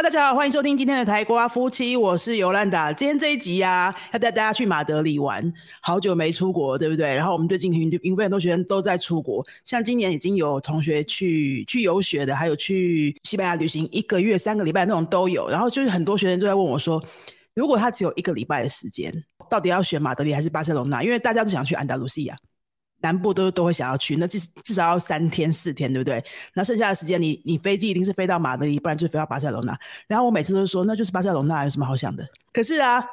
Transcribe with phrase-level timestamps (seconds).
[0.00, 2.92] 大家好，欢迎收听今天的台瓜夫妻，我是尤兰达。
[2.92, 7.12] 今天这一集呀、要带大家去马德里玩，好久没出国，对不对？
[7.12, 15.48] 然后我们最近因因为很多学生都在出国，像今年已经有同学去去游学的，还有去西班牙旅行一个月、三个礼拜那种都有。
[15.48, 17.02] 然后就是很多学生都在问我说，
[17.54, 19.12] 如果他只有一个礼拜的时间，
[19.50, 21.02] 到底要选马德里还是巴塞隆纳？
[21.02, 22.36] 因为大家都想去安达卢西亚。
[23.00, 26.24] 南部都都会想要去，那至至少要三天四天，对不对？
[26.54, 29.78] 那剩下的时间你，你飞机一定是飞到马德里，不然就飞到巴塞罗那。
[30.08, 32.26] 然后我每次都说，那就是巴塞罗那，有什么好想的？
[32.52, 33.04] 可是啊，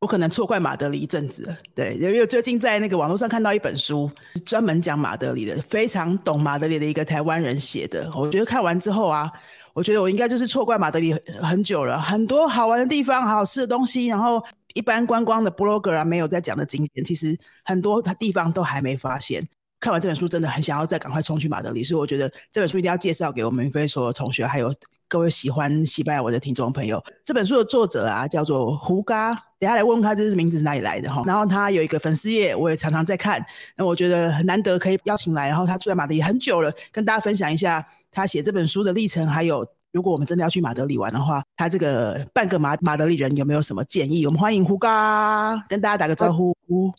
[0.00, 1.56] 我可能错怪马德里一阵子了。
[1.74, 4.10] 对，因为最近在那个网络上看到一本书，
[4.46, 8.10] 专门讲马德里的，非常懂马德里的一个台湾人写的。
[8.14, 9.30] 我觉得看完之后啊，
[9.74, 14.42] 我觉得我应该就是错怪马德里很久了，很多好玩的地方、好吃的东西，然后。
[14.74, 19.46] 一般观光的 blogger 啊，没有在讲的景点，其实很多地方都还没发现。
[19.80, 24.74] 看完这本书，真的很想要再赶快冲去马德里，所以我觉得这本书一定要介绍给我们云飞所有同学，还有
[25.06, 27.00] 各位喜欢西班牙文的听众朋友。
[27.24, 31.22] 这本书的作者啊，叫做胡嘎，等下来问问他这是名字是哪里来的哈。
[31.24, 33.40] 然后他有一个粉丝页，我也常常在看。
[33.76, 39.64] 那我觉得很难得可以邀请来，然后他住在马德里很久了，跟大家分享一下他写这本书的历程，还有。
[39.98, 44.24] 如果我们真的要去马德里玩的话，他这个半个马马德里人有没有什么建议？
[44.26, 46.54] 我们欢迎胡嘎跟大家打个招呼。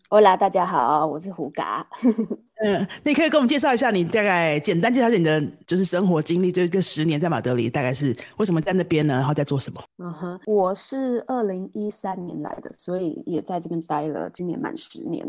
[0.09, 1.87] Hola，大家好，我是胡嘎。
[2.61, 9.13] 嗯，你可以给我们介绍一下，你大概简单介绍一下你的就是生活经历，就是这十年在马德里大概是为什么在那边呢？
[9.13, 9.81] 然后在做什么？
[9.99, 15.25] 嗯哼，我是二零一三年来的，所以也在这边待了，今年满十年。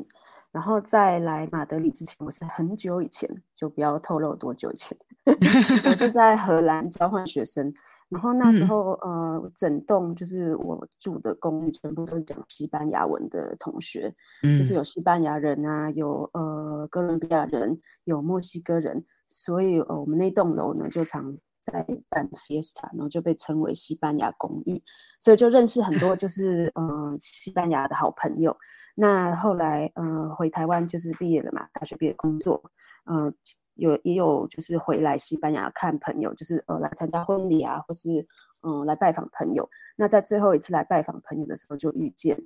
[0.51, 4.99] 然后在来马德里之前，我是很久以前，就不要透露多久以前。
[5.85, 7.73] 我是 在荷兰交换学生，
[8.09, 14.13] 然后那时候呃，整栋就是我住的公寓，全部都是讲西班牙文的同学，
[14.43, 24.83] 就是有西班牙人啊，有呃哥伦比亚人，有墨西哥人，所以呃我们那栋楼呢就常在办 fiesta，然后就被称为西班牙公寓，
[25.21, 28.57] 所以就认识很多就 是呃西班牙的好朋友。
[28.97, 32.61] 那后来呃回台湾就是毕业了嘛，大学毕业工作，
[33.07, 33.35] 嗯。
[33.77, 38.27] 有也有就是回来西班牙看朋友，就是呃来参加婚礼啊，或是
[38.61, 39.67] 嗯来拜访朋友。
[39.97, 42.37] 那在最后一次来拜访朋友的时候，就遇见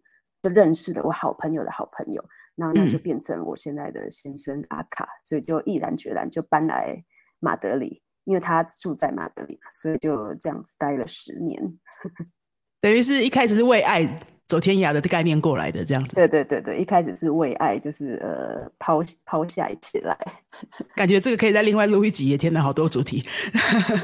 [0.44, 7.04] 就认识了我好朋友的好朋友，那那就变成我现在的先生阿卡，所以就毅然决然就搬来
[7.41, 11.78] 马德里，因为他住在马德里，所以就这样子待了十年。
[12.81, 14.04] 等于是一开始是为爱。
[14.47, 20.16] 走天涯的概念过来的这样子，对对对对，一开始是为爱，就是呃抛抛下一切来，
[20.94, 23.25] 感觉这个可以再另外录一集，也填了好多主题。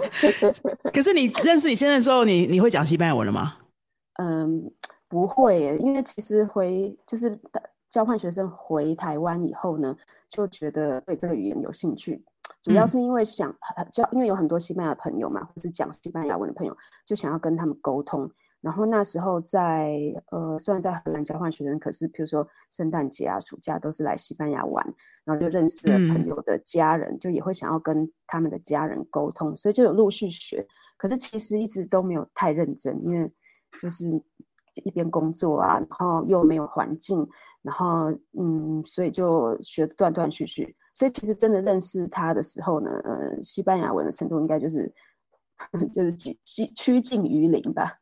[0.92, 3.56] 可是你认识你现在的时候，你你会讲西班牙文了吗？
[4.14, 4.70] 嗯，
[5.08, 7.38] 不会，因为其实回就是
[7.90, 9.94] 交换学生回台湾以后呢，
[10.28, 12.22] 就觉得对这个语言有兴趣，
[12.62, 13.54] 主要是因为想
[13.92, 16.74] 交，因为有很多西班牙朋友嘛，或是讲西班牙文的朋友，
[17.04, 18.30] 就想要跟他们沟通。
[18.60, 19.98] 然后那时候在
[20.30, 24.84] 呃，虽然在荷兰交换学生，可是比如说圣诞节啊、暑假都是来西班牙玩，
[25.24, 30.66] 然后就认识了朋友的家人，就也会想要跟他们的家人沟通，所以就有陆续学。
[30.96, 33.32] 可是其实一直都没有太认真，因为
[33.80, 34.04] 就是
[34.84, 37.26] 一边工作啊，然后又没有环境，
[37.62, 40.76] 然后嗯，所以就学断断续续。
[40.92, 44.92] 所以其实真的认识他的时候呢，呃，西班牙文的程度应该就是
[45.94, 47.99] 就是几几趋近于零吧。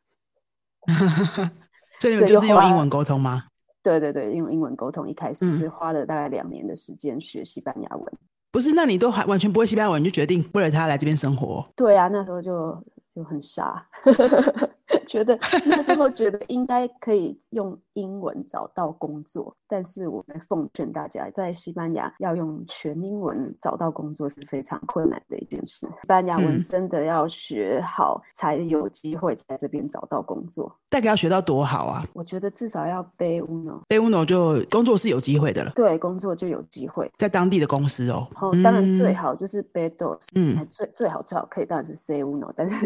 [1.99, 3.43] 这个就是用英文沟通吗？
[3.81, 5.07] 对对对，用英文沟通。
[5.07, 8.13] 一开始是花了大概两年的时间学西班牙文。
[8.51, 11.65] 不是，那你都还完全不会西班牙文，你就决定为了他来这边生活？
[11.75, 12.83] 对啊，那时候就
[13.15, 13.85] 就很傻。
[15.05, 25.85] 觉得那时候觉得应该可以用英文找到工作，但是我们奉劝大家，在西班牙要用全英文找到工作是非常困难的一件事。
[25.85, 30.73] 西班牙文真的要学好，才有机会在这边找到工作。
[30.89, 32.05] 大概要学到多好啊？
[32.13, 35.71] 我觉得至少要背 uno，背 uno 就工作是有机会的了。
[35.75, 38.27] 对，工作就有机会在当地的公司哦。
[38.39, 42.85] 哦，当然最好就是背 dos，嗯，最最好最好可以当然是 say uno，但是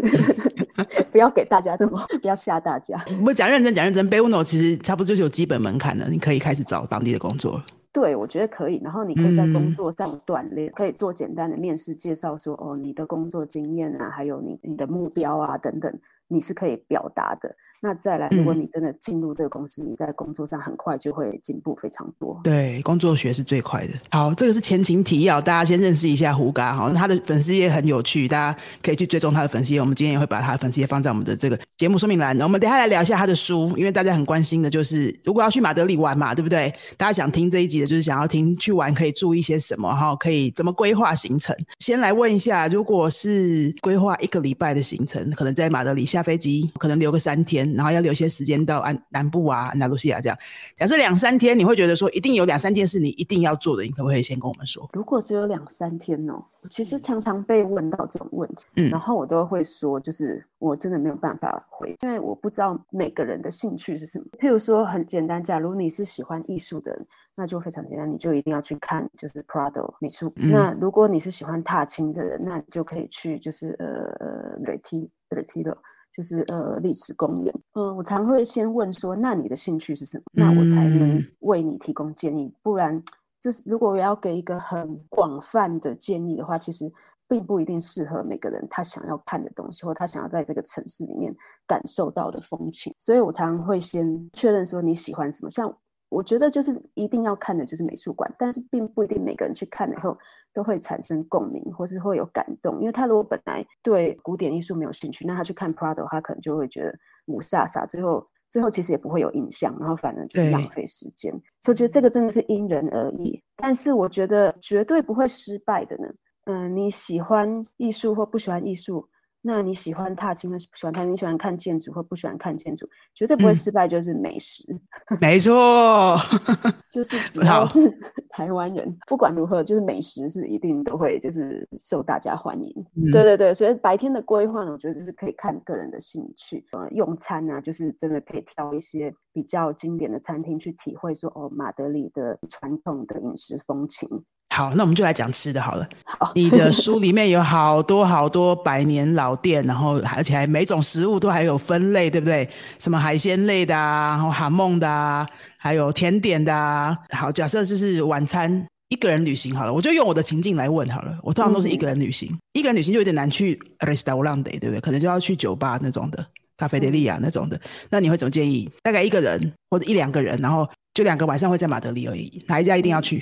[1.10, 1.93] 不要给大家这么。
[2.20, 3.02] 不要吓大家。
[3.24, 7.62] 我讲认真讲认真 b e Uno 其实差不多就是有基本门槛的，你可以开始找当地的工作。
[7.92, 8.80] 对，我觉得可以。
[8.82, 15.96] 然后你可以在工作上锻炼，可以做简单的面试介绍，说哦，你的工作经验啊，还有你你的目标啊等等，
[16.26, 17.54] 你是可以表达的。
[17.86, 22.40] 那再来，如果你真的进入这个公司，你在工作上很快就会进步非常多。
[22.42, 23.92] 对，工作学是最快的。
[24.10, 29.80] 好，这个是前情提要，大家先认识一下胡嘎哈，他的粉丝页很有趣，大家可以去追踪他的粉丝页。
[29.80, 32.34] 我们今天也会把他的粉丝页放在我们的这个节目说明栏。
[32.40, 36.72] 我们等下来聊一下他的书，因为大家很关心的就是，如果要去马德里玩嘛，对不对？
[36.96, 41.54] 大家想听这一集的，就是想要听去玩可以注意些什么哈，可以怎么规划行程。
[41.80, 47.73] 先来问一下，如果是规划一个礼拜的行程，可能在马德里下飞机，可能留个三天。
[47.74, 50.38] 然后要留一些时间到安南部啊、安达卢西亚这样。
[50.76, 54.88] 假设两三天，你会觉得说一定有两三件事你一定要做的，你可不可以先跟我们说？
[54.92, 64.24] 如果只有两三天哦，其实常常被问到这种问题，嗯，然后我都会说，就是我真的没有办法回，因为我不知道每个人的兴趣是什么。
[64.38, 70.32] 譬如说很简单，假如你是喜欢艺术的人，那就非常简单，你就一定要去看就是 Prado 美术。
[70.36, 73.86] 那如果你是喜欢踏青的人，那你就可以去就是呃
[74.20, 75.76] 呃 Reti Reti 的。
[76.14, 80.24] 就是呃历史公园，嗯，我常会先问说，那你的兴趣是什么？
[80.32, 82.54] 那我才能为你提供建议。
[82.62, 83.02] 不然，
[83.40, 86.92] 就是如果我要给一个很广泛的建议的话，其实
[87.26, 91.34] 并不一定适合每个人他想要看的东西，或他想要在这个城市里面
[91.66, 92.94] 感受到的风情。
[92.98, 95.74] 所以我常常会先确认说你喜欢什么，像。
[96.14, 100.16] 我觉得就是一定要看的就是美术馆，但是并不一定每个人去看了以后
[100.52, 102.78] 都会产生共鸣，或是会有感动。
[102.80, 106.96] 因为他如果本来对古典艺术没有兴趣，那他去看 Prado，他可能就会觉得
[107.26, 111.32] 五煞煞，最后最后其实也不会有印象，然后反正就是浪费时间。
[111.62, 116.08] 所以我觉得这个真的是因人而异，但是我觉得绝对不会失败的呢。
[116.44, 119.08] 嗯，你喜欢艺术或不喜欢艺术？
[119.46, 121.04] 那你喜欢踏青，喜欢踏？
[121.04, 122.88] 你喜欢看建筑，或不喜欢看建筑？
[123.14, 124.64] 绝对不会失败，就是美食。
[125.20, 126.16] 没错，
[126.90, 127.92] 就是只要是
[128.30, 132.86] 台湾人，不管如何，就是美食是一定都会就是受大家欢迎。
[133.12, 136.64] 对对对，所以白天的规划呢，我觉得就是可以看个人的兴趣。
[136.72, 144.08] 呃，用餐呢，就是真的可以挑一些比较经典的餐厅去体会，说哦，马德里的传统的饮食风情。
[144.54, 145.84] 好，那我们就来讲吃的好了。
[146.04, 152.48] 好，你的书里面有好多好多百年老店，然后而且还每种食物都还有分类，对不对？
[152.78, 156.96] 什么海鲜类的啊，然后韩梦的啊，还有甜点的啊。
[157.10, 161.18] 好，假设就是晚餐一个人旅行好了，我就用我的情境来问好了。
[161.24, 164.80] 我通常都是一个人旅行，一个人旅行就有点难去 restaurant，对不对？
[164.80, 166.24] 可能就要去酒吧那种的，
[166.56, 167.60] 咖啡德利亚那种的。
[167.90, 168.70] 那你会怎么建议？
[168.84, 170.64] 大概一个人或者一两个人，然后
[170.94, 173.20] 就两个晚上会在马德里而已，哪一家一定要去？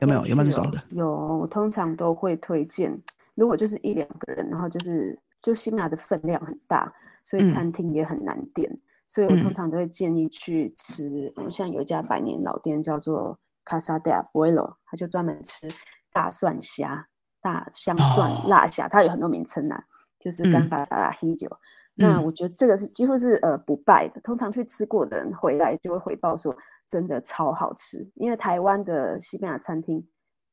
[0.00, 0.82] 有没有有没有这种的？
[0.90, 2.98] 有，我通常都会推荐。
[3.34, 6.92] 如果就是一两个人，然后就是就西班牙的分量很大，
[7.24, 8.70] 所以餐厅也很难点，
[9.08, 11.32] 所以我通常都会建议去吃。
[11.50, 15.68] 像有一家百年老店叫做 Casa de Abuelo，他就专门吃
[16.12, 17.08] 大蒜虾、
[17.40, 19.82] 大香蒜辣虾，它有很多名称呐，
[20.20, 21.48] 就是干巴沙拉黑酒。
[21.96, 26.56] 那我觉得这个是几乎是呃不败的，通常去吃过的人回来就会回报说。
[26.88, 30.06] 真的超好吃，因为台湾的西班牙餐厅，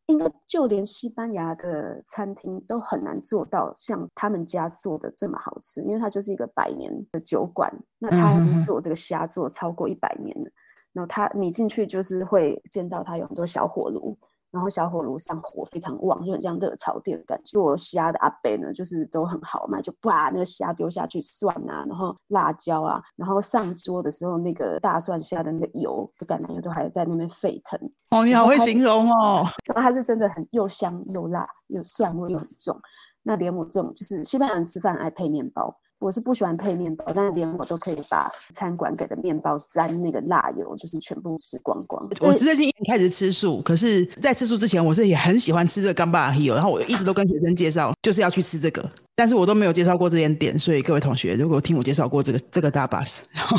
[0.07, 10.49] 应该就连西班牙的餐厅都很难做到像他们家做的这么好吃，因为它就是一个百年的酒馆，那他已经做这个虾做超过一百年了，
[10.93, 14.17] 然后他你进去就是会见到他有很多小火炉。
[14.51, 17.59] 然后小火炉上火非常旺，就很像热炒店的感觉。
[17.59, 27.79] 我虾的阿伯呢，就是都很好嘛，就把那个虾丢下去，蒜啊，然后辣椒啊，然后上桌的时候，那个大蒜虾的那个油，橄榄油都还在那边沸腾。
[28.09, 29.45] 哦，你好会形容哦。
[29.65, 32.77] 然后它是真的很又香又辣，又蒜味又很重。
[33.23, 35.73] 那连我这种就是西班牙人吃饭爱配面包。
[36.01, 42.03] 我是不喜欢配面包，但是连我都可以把餐馆给的面包沾那个辣油，就是全部吃光光。
[42.19, 48.83] 我最近开始吃素，可是在吃素之前，我是也很喜欢吃这个干巴油，然后我一直都跟学生介绍，就是要去吃这个。
[49.13, 53.55] 但是我都没有介绍过这间店，所以各位同学，如果听我介绍过这个这个大巴士，然后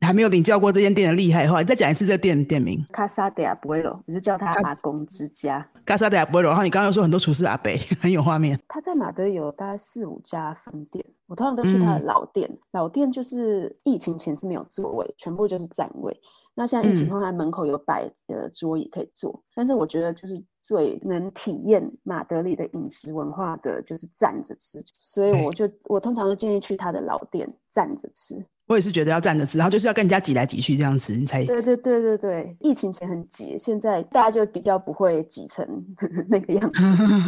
[0.00, 2.82] 还没有领教过这间店的厉害的话，你再讲一次这个店店名。
[2.90, 5.68] 卡萨迪亚布罗，我就叫他阿公之家。
[5.84, 7.70] 卡萨迪亚布罗，然后你刚刚又说很多厨师阿伯，
[8.00, 8.58] 很有画面。
[8.68, 12.58] 他在马德有大概四五家分店，我通常都去他的老店。
[12.72, 16.14] 老店就是疫情前是没有座位，全部就是站位。
[16.52, 28.42] 那现在疫情后，他门口有摆呃桌椅可以坐，但是我觉得就是最能体验马德里的饮食文化的，就是站着吃，所以我就我通常都建议去他的老店站着吃。
[28.68, 32.56] 我也是觉得要站着吃，然后就是要跟人家挤来挤去这样子，你才对对对对对。
[32.60, 35.66] 疫情前很挤，现在大家就比较不会挤成
[36.30, 36.80] 那个样子，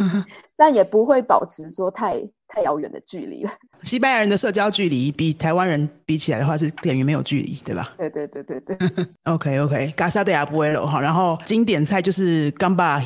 [0.55, 3.51] 但也不会保持说太太遥远的距离了。
[3.83, 7.93] 西班牙人的社交距离比台湾人比起来的话，是等于没有距离，对吧？
[7.97, 8.77] 对对对对对。
[9.25, 12.99] OK OK，Gasa de Abuelo 哈，然后经典菜就是 Gamba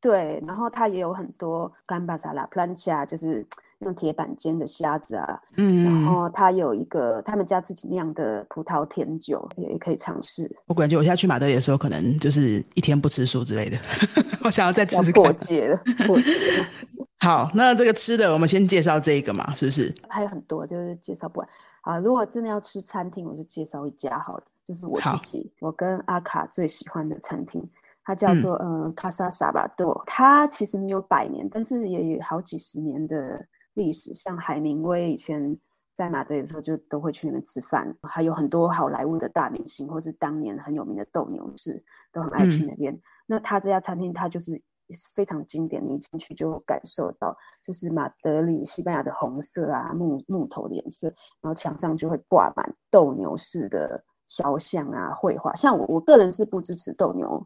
[0.00, 3.44] 对，然后它也有很多 Gamba 沙拉 plancha，就是
[3.80, 10.50] 用铁板煎的虾子啊，嗯，然后它有一个他们家自己酿的葡萄甜酒，也也可以尝试。
[10.66, 13.76] 我感觉我现在去马德里的时候，可能就是一天不吃素之类的，
[14.44, 15.22] 我想要再吃要吃看。
[15.22, 16.66] 破戒了，破戒了。
[17.20, 19.92] 好，那这个吃的，我们先介绍这个嘛，是不是？
[20.08, 21.48] 还有很多就是介绍不完
[21.82, 21.98] 啊。
[21.98, 27.62] 如果真的要吃餐厅，我就介绍一家好了，就是我自己我跟阿卡最喜欢的餐厅，
[28.06, 30.00] 它叫嗯做、呃卡萨萨巴多。
[30.06, 33.44] 它其实没有百年，但是也有好几十年的
[33.74, 34.14] 历史。
[34.14, 35.58] 像海明威以前
[35.92, 41.82] 在马德里的时候，就都会去那边吃饭，还有很多好莱坞的大明星，或是当年很有名的斗牛士，
[42.12, 43.00] 都很爱去嗯那边。
[43.26, 44.52] 那他这家餐厅，它就是
[44.90, 51.08] 是非常经典，你一进去就感受到，就是马德里西班牙的红色啊，木木头的颜色，
[51.40, 55.52] 然后墙上就会挂满斗牛士的肖像啊、绘画。
[55.56, 57.44] 像我我个人是不支持斗牛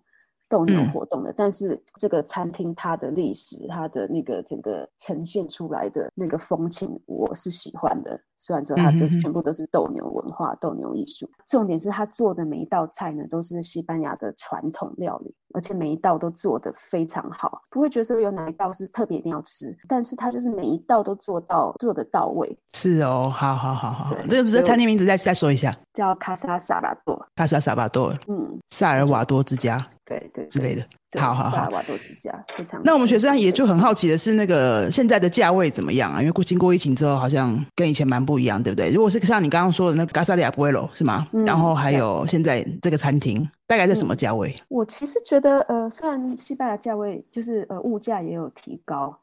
[0.50, 0.90] 斗牛嗯。
[0.92, 8.20] 活动的，但是这个餐厅它的历史、它的那个整个呈现出来的那个风情，我是喜欢的。
[8.36, 27.26] 虽然说它就是全部都是斗牛文化、斗牛艺术，重点是他做的每一道菜呢，都是西班牙的传统料理，而且每一道都做得非常好，不会觉得说有哪一道是特别一定要吃，但是它就是每一道都做到做得到位，是哦，好好好好，对这个这餐厅名字再再说一下，叫卡萨萨巴多。
[27.36, 29.78] 卡萨萨巴多嗯，萨尔瓦多之家
[30.18, 30.84] 对对之类的。
[31.18, 32.80] 好好好瓦多之家非常。
[32.84, 36.20] 那我们学生也就很好奇的是，那个现在的价位怎么样啊？
[36.20, 38.90] 因为过经过疫情之后，好像跟以前蛮不一样，对不对？
[38.92, 41.26] 如果是像你刚刚说的那个 Abuelo 是吗？
[41.32, 44.54] 嗯然后还有现在这个餐厅，大概在什么价位？
[44.68, 49.16] 我其实觉得，呃，虽然西班牙价位就是呃物价也有提高，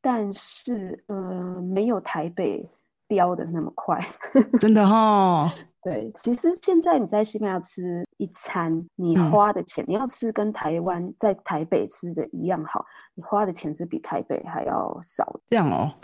[0.00, 2.66] 但是呃没有台北
[3.06, 4.02] 飙的那么快。
[4.58, 5.52] 真的哈、
[5.86, 15.40] 对，其实现在你在西班牙吃一餐，你嗯花的钱，你要吃跟台湾在台北吃的一样好，你花的钱是比台北还要少的。
[15.46, 15.94] 这样哦，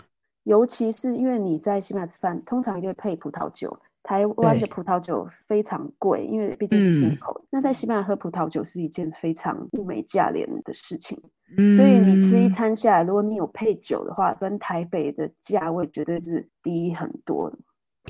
[0.43, 3.77] 尤其是因为你在西班牙吃饭，通常一定会配葡萄酒。
[4.03, 7.45] 台湾的葡萄酒非常贵，因为毕竟是进嗯口的。
[7.49, 11.21] 那在西班牙喝葡萄酒是一件非常物美价廉的事情，
[11.57, 17.57] 嗯所以你吃一餐下来，如果你有配酒的话，跟台北的价位绝对是低很多的。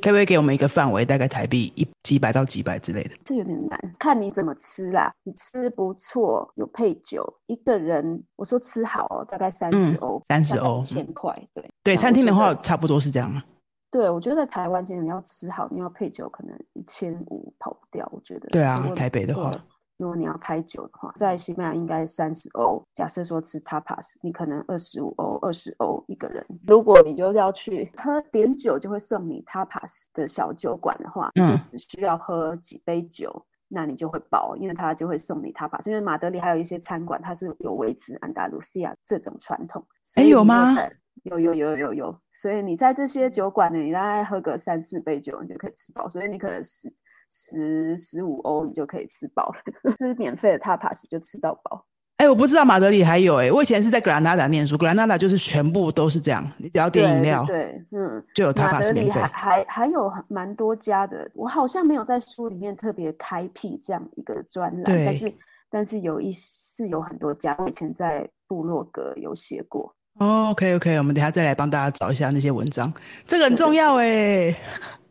[0.02, 3.12] 可不可以给我们一个范围，大概台币一几百到几百之类的？
[3.24, 5.14] 这有点难，看你怎么吃啦。
[5.24, 11.34] 你吃不错，有配酒，一个人我说吃好哦，大概三十嗯欧，三十欧一千块。
[11.54, 13.44] 对对，餐厅的话差不多是这样啊。
[13.92, 18.10] 对，我觉得台湾其实你要吃好，你要配酒，可能一千五跑不掉。
[18.12, 19.62] 我觉得，对啊台北的话对
[20.04, 22.84] 如果你要开酒的话，在西班牙应该三十欧。
[22.94, 26.46] 假设说吃 tapas，你可能二十五欧、二十欧一个人。
[26.68, 33.34] 如果你就要去喝点酒，就会送你 tapas 的小酒馆的话，就嗯只需要喝几杯酒。
[33.70, 35.88] 那你就会饱，因为他就会送你 tapas。
[35.88, 39.82] 因为马德里还有一些餐馆，它是有维持安达卢西亚这种传统。
[40.04, 40.76] 所以你诶有吗？
[41.24, 46.10] 有有有有有，所以你在这些酒馆呢，你大概喝个三四杯酒，你就可以吃饱。
[46.10, 46.90] 所以你可能十
[47.34, 49.94] 十十五欧，你就可以吃饱了。
[49.98, 51.84] 这是免费的 tapas，就吃到饱。
[52.18, 59.20] 哎，我不知道马德里还有哎、我以前是在格兰纳达念书，格兰纳达就是全部都是这样，你只要点饮料对，对嗯，就有 tapas 免费。
[59.20, 65.34] 还还有蛮多家的，我好像没有在书里面特别开辟这样一个专栏，但是
[65.72, 69.94] 但是有一是有很多家，我以前在部落格有写过。
[70.20, 72.93] 哦，OK OK，我们等下再来帮大家找一下那些文章，
[73.25, 74.55] 这个很重要哎。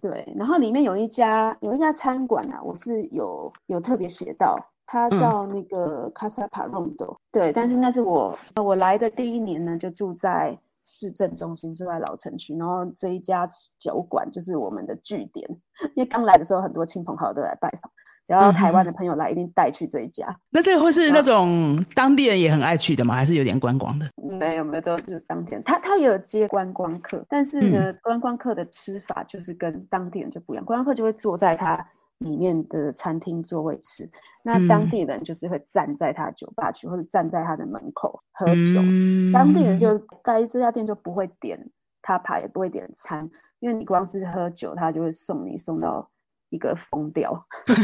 [0.01, 7.17] 对，然后里面有一家有一家餐馆啊，我是有有特别写到，它嗯叫那个 Casa Parondo。
[7.31, 13.47] 对，但是那是我我来的第一年呢，就住在市政中心，住在老城区，然后这一家
[13.79, 15.49] 酒馆就是我们的据点，
[15.95, 17.91] 因为刚来的时候很多亲朋好友都来拜访，
[18.25, 20.35] 只要台湾的朋友来，一定带去这一家。
[20.51, 23.15] 那这个会是那种当地人也很爱去的吗？
[23.15, 24.09] 还是有点观光的？
[24.39, 31.85] 没有没有，都就是当天，他他也有接观光客，但是呢，观光客的吃法就是跟当地人就不一样，观光客就会坐在他
[32.19, 34.09] 里面的餐厅座位吃，
[34.43, 34.91] 那当嗯。
[34.91, 39.33] 地人就是会站在他酒吧区或者站在他的门口喝酒，嗯。
[39.33, 41.59] 当地人就该这家店就不会点
[42.01, 46.09] 他牌，也不会点餐，因为你光是喝酒，他就会送你送到
[46.53, 47.33] 一个疯掉。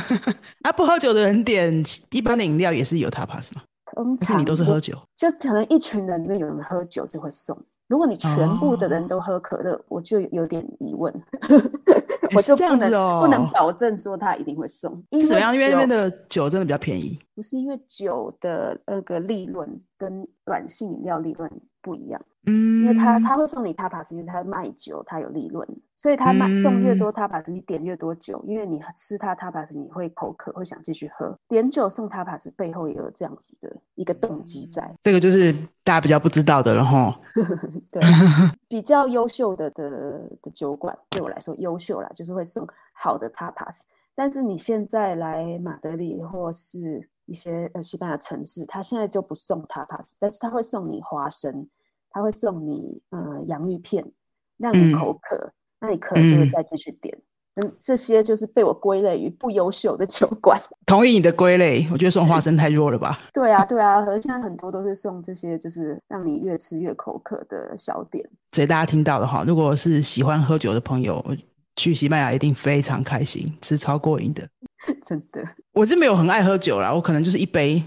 [0.62, 3.62] 啊，不喝酒的人点一般的饮料也是有 tapas 吗？
[3.92, 4.96] 通还是你都是喝酒？
[5.16, 7.58] 就可能一群人里面有人喝酒就会送。
[7.88, 11.10] 如果你全部的人哦都喝可乐，我就有点疑问，
[12.36, 15.02] 我就这样子就不能、不能哦保证说他一定会送。
[15.08, 15.54] 因是怎么样？
[15.56, 17.18] 因为那边的酒真的比较便宜。
[17.34, 21.50] 不是因为酒的那个利润跟软性饮料利润
[21.88, 22.20] 不一样。
[22.44, 31.34] 嗯，因为他他会送你 tapas，因为他卖酒，他有利润，所以他卖送越多 tapas，你点越多酒，因为你吃他 tapas，你会口渴，会想继续喝。
[31.48, 34.94] 点酒送 tapas 背后也有这样子的一个动机在。
[35.02, 35.52] 这个就是
[35.82, 37.18] 大家比较不知道的了哈。
[37.90, 38.02] 对，
[38.68, 39.90] 比较优秀的的
[40.42, 43.80] 的酒馆对我来说优秀啦，就是会送好的 tapas。
[44.14, 51.68] 但是你现在来马德里或是一些呃西班牙城市，他现在就不送 tapas，但是他会送你花生。
[52.10, 54.04] 他会送你呃洋芋片，
[54.56, 57.16] 让你口渴，那你渴就会再继续点。
[57.60, 60.56] 嗯，这些就是被我归类于不优秀的酒馆。
[60.86, 63.18] 同意你的归类，我觉得送花生太弱了吧？
[63.32, 68.24] 对啊，对啊，而现在很多都是送这些，就是让你越吃越口渴的小点。
[68.52, 71.24] 所以大家听到的哈，如果是喜欢喝酒的朋友，
[71.74, 74.48] 去西班牙一定非常开心，吃超过瘾的。
[75.04, 77.82] 真的，我是没有很爱喝酒啦，我可能就是一杯，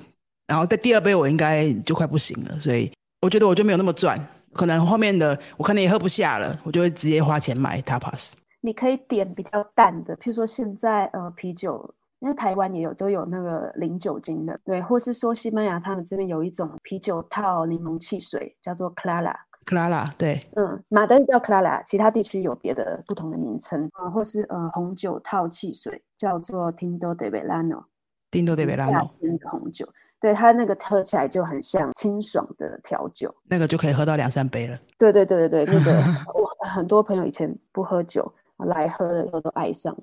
[0.48, 2.92] 然后在第二杯我应该就快不行了，所以。
[3.22, 4.18] 我觉得我就没有那么赚，
[4.52, 8.34] 可能后面的我可能也喝不下了，我就会直接花钱买 tapas。
[8.62, 19.36] 你可以点比较淡的，譬如说现在呃啤酒，因为台湾也有都有那个零酒精的，对，或是说西班牙他们这边有一种啤酒套柠檬汽水，叫做 Clara。
[19.68, 27.84] Clara，对，嗯，马德里叫 Clara，其他地区有别的不同的名称啊，或是呃红酒套汽水叫做 Tinto de Verano。
[28.32, 28.92] Tinto de Verano。
[28.92, 29.88] 夏天的红酒。
[30.22, 34.80] 对它那个喝起来就很像清爽的调酒，那个就可以喝到两三杯了。
[34.98, 35.92] 对对对对对，那个
[36.34, 39.98] 我很多朋友以前不喝酒来喝了以后都爱上。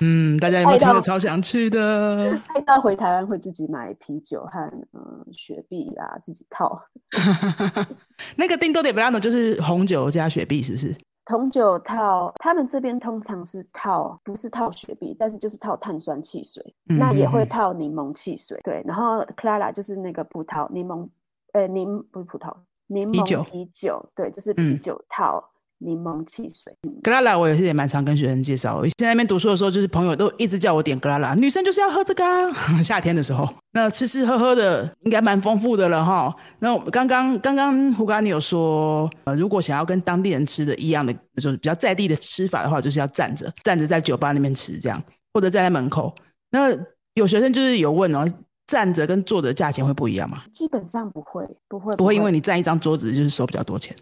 [0.00, 2.36] 嗯，大家有没有超想去的？
[2.52, 6.82] 爱到回台湾会自己买啤酒和嗯雪碧啊，自己套。
[8.36, 10.94] 那个丁多迪布拉诺就是红酒加雪碧，是不是？
[11.30, 18.60] 红酒套，他们这边通常是套，不是套雪碧，但是就是套碳酸汽水，那也会套柠檬汽水。
[18.64, 21.08] 对，然后 Clara 就是那个葡萄柠檬，
[21.52, 22.52] 呃，柠不是葡萄，
[22.88, 25.42] 柠檬啤酒，对，就是啤酒套。
[25.80, 26.72] 柠檬汽水，
[27.02, 28.82] 格拉拉我有些也蛮常跟学生介绍。
[28.84, 32.22] 现在那边读书的时候，就是朋友都一直叫我点格拉拉，女生就是要喝这个。
[32.84, 36.34] 夏天的时候，那吃吃喝喝的应该蛮丰富的了哈。
[36.58, 46.14] 那刚刚刚刚胡哥你有说，呃，如果想要跟当地人吃的一样的，就是比较在地的吃法的话，就是要站着站着在酒吧那边吃这样，或者站在门口。
[46.50, 46.76] 那
[47.14, 48.30] 有学生就是有问哦，
[48.66, 50.42] 站着跟坐着价钱会不一样吗？
[50.52, 53.96] 基本上不会，不会，不会，因为你占一张桌子就是收比较多钱。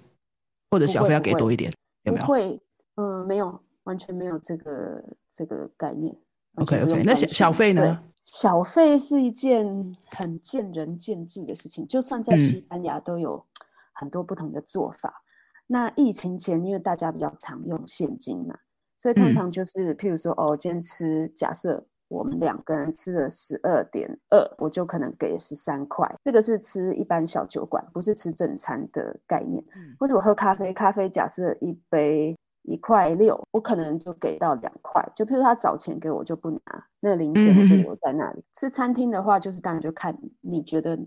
[0.70, 1.72] 或者小费要给多一点，
[2.02, 2.26] 有没有？
[2.26, 2.60] 会，
[2.96, 6.14] 嗯，没有，完全没有这个这个概念。
[6.56, 8.02] OK OK，那小小费呢？
[8.20, 13.44] 小费是一件很见仁见智的事情，就算在西班牙都有
[13.92, 15.22] 很多不同的做法。
[15.66, 18.58] 那疫情前，因为大家比较常用现金嘛，
[18.98, 21.86] 所以通常就是，譬如说，哦，今天吃，假设。
[22.08, 26.10] 我们两个人吃了十二点二，我就可能给十三块。
[26.22, 29.62] 这个是吃一般小酒馆，不是吃正餐的概念。
[29.98, 35.06] 或者我喝咖啡，咖啡假设一杯一块六，我可能就给到两块。
[35.14, 36.60] 就譬如他找钱给我，就不拿
[37.00, 38.42] 那零钱就留在那里。
[38.54, 40.98] 吃餐厅的话，就是当然就看你觉得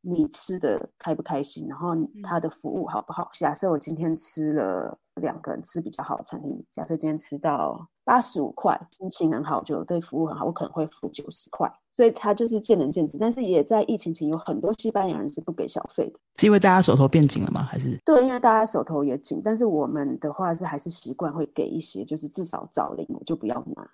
[0.00, 1.90] 你吃的开不开心，然后
[2.22, 3.28] 他的服务好不好。
[3.34, 4.98] 假设我今天吃了。
[5.16, 13.18] 两个人吃比较好的餐厅，假设今天吃到八十五块，心情很好，就对服务很好，我可能会付九十块，所以他就是见仁见智。
[13.18, 17.62] 但是也在疫情前有很多西班牙人是不给小费的，是因为大家手头变紧了吗？
[17.62, 19.42] 还是对，因为大家手头也紧。
[19.44, 23.86] 但是我们的话是还是习惯会给一些，就是至少找零，我就不要拿。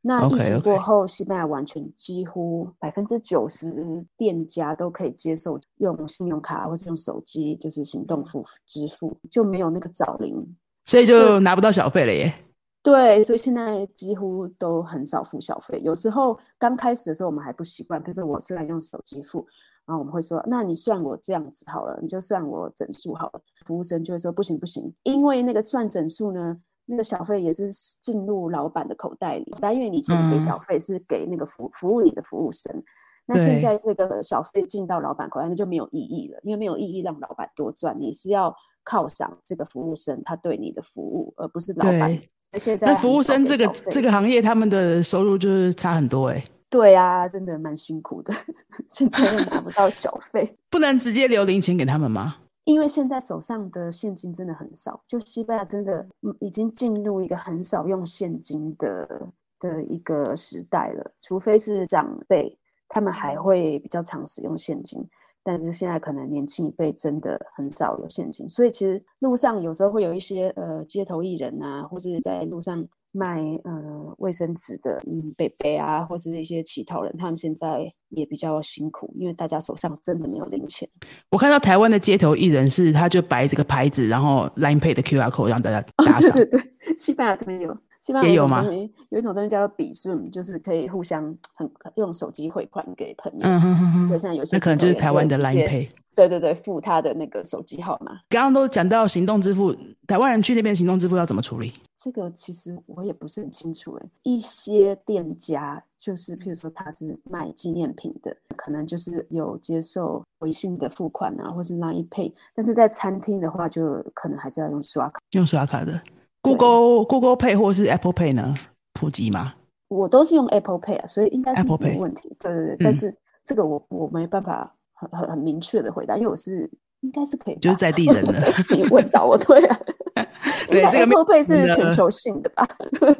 [0.00, 12.32] 那疫情过后，西班牙完全几乎百分之九十店家都可以接受用信用卡或者用手机，就是行动付支付，就没有那个找零，所以就拿不到小费了耶。
[12.80, 15.80] 对，所以现在几乎都很少付小费。
[15.84, 19.44] 有时候刚开始的时候我们还不习惯，比如说我虽然用手机付，
[19.84, 23.40] 然后我们会说，那你算我这样子好了，你就算我整数好了。
[23.66, 26.56] 服务生就会说不行不行，因为那个算整数呢。
[26.90, 27.70] 那个小费也是
[28.00, 32.82] 进入老板的口袋里，但因为你以前给小费是给那个服服务你的服务生，
[33.26, 38.54] 那现在这个小费进到老板口袋，那就没有意义了，因为没有意义让老板多赚，你是要
[38.86, 42.18] 犒赏这个服务生他对你的服务，而不是老板。
[42.54, 46.42] 现在那服务生这个这个行业，他们的收入就是差很多哎。
[46.70, 48.32] 对啊，真的蛮辛苦的，
[48.92, 52.36] 现在又拿不到小费，不能直接留零钱给他们吗？
[52.68, 56.06] 因为现在手上的现金真的很少，就西班牙真的
[56.38, 59.26] 已经进入一个很少用现金的
[59.58, 62.54] 的一个时代了，除非是长辈，
[62.86, 65.02] 他们还会比较常使用现金，
[65.42, 80.88] 但是现在可能年轻一辈真的很少有现金，所以其实路上有时候会有一些呃街头艺人啊，或是在路上卖呃卫生纸的，嗯，北北啊，或是一些乞讨人，他们现在也比较辛苦，因为大家手上真的没有零钱。
[81.30, 86.32] 我看到台湾的街头艺人是，他就摆这个牌子，然后 Line Pay 的 QR code 让大家打赏。
[86.32, 88.64] 对对 对，西班牙这边有，西班牙也有吗？
[89.10, 93.38] 有一种东西叫做比顺，就是可以互相很用手机汇款给朋友。
[93.42, 94.08] 嗯哼哼哼。
[94.08, 95.88] 对，现在有些那可能就是台湾的 Line Pay。
[96.18, 98.18] 对对对，付他的那个手机号码。
[98.28, 99.72] 刚刚都讲到行动支付，
[100.04, 101.72] 台湾人去那边行动支付要怎么处理？
[101.94, 104.06] 这个其实我也不是很清楚哎。
[104.24, 112.32] 一些店家就是，譬如说他是卖纪念品的，可能就是有接受微信的付款啊，或是 Line Pay。
[112.52, 115.20] 但是在餐厅的话，就可能还是要用刷卡。
[115.32, 116.00] 用刷卡的
[116.42, 118.56] ，Google Google Pay 或是 Apple Pay 呢？
[118.94, 119.54] 普及吗？
[119.86, 122.34] 我都是用 Apple Pay 啊，所以应该是没问题。
[122.40, 124.74] 对对对，但是这个我我没办法。
[125.00, 126.68] 很很很明确的回答，因为我是
[127.00, 128.52] 应该是可以，就是在地人的。
[128.70, 129.78] 你问到我，对啊，
[130.68, 132.66] 对这个 Apple Pay 是全球性的吧？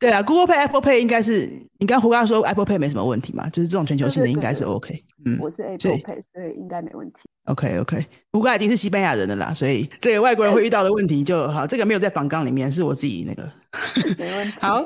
[0.00, 3.48] 对啊，Google Pay、Apple Pay 应该是你刚胡刚说 Apple Pay 没什么问题嘛？
[3.48, 5.02] 就是这种全球性的应该是 OK。
[5.24, 7.20] 嗯，我是 Apple Pay，所以应该没问题。
[7.46, 11.66] OK OK，胡刚已经是西班牙人的啦，所以这个外国人会遇到的问题就好。
[11.66, 13.48] 这个没有在访纲里面，是我自己那个
[14.18, 14.52] 没问 题。
[14.60, 14.84] 好，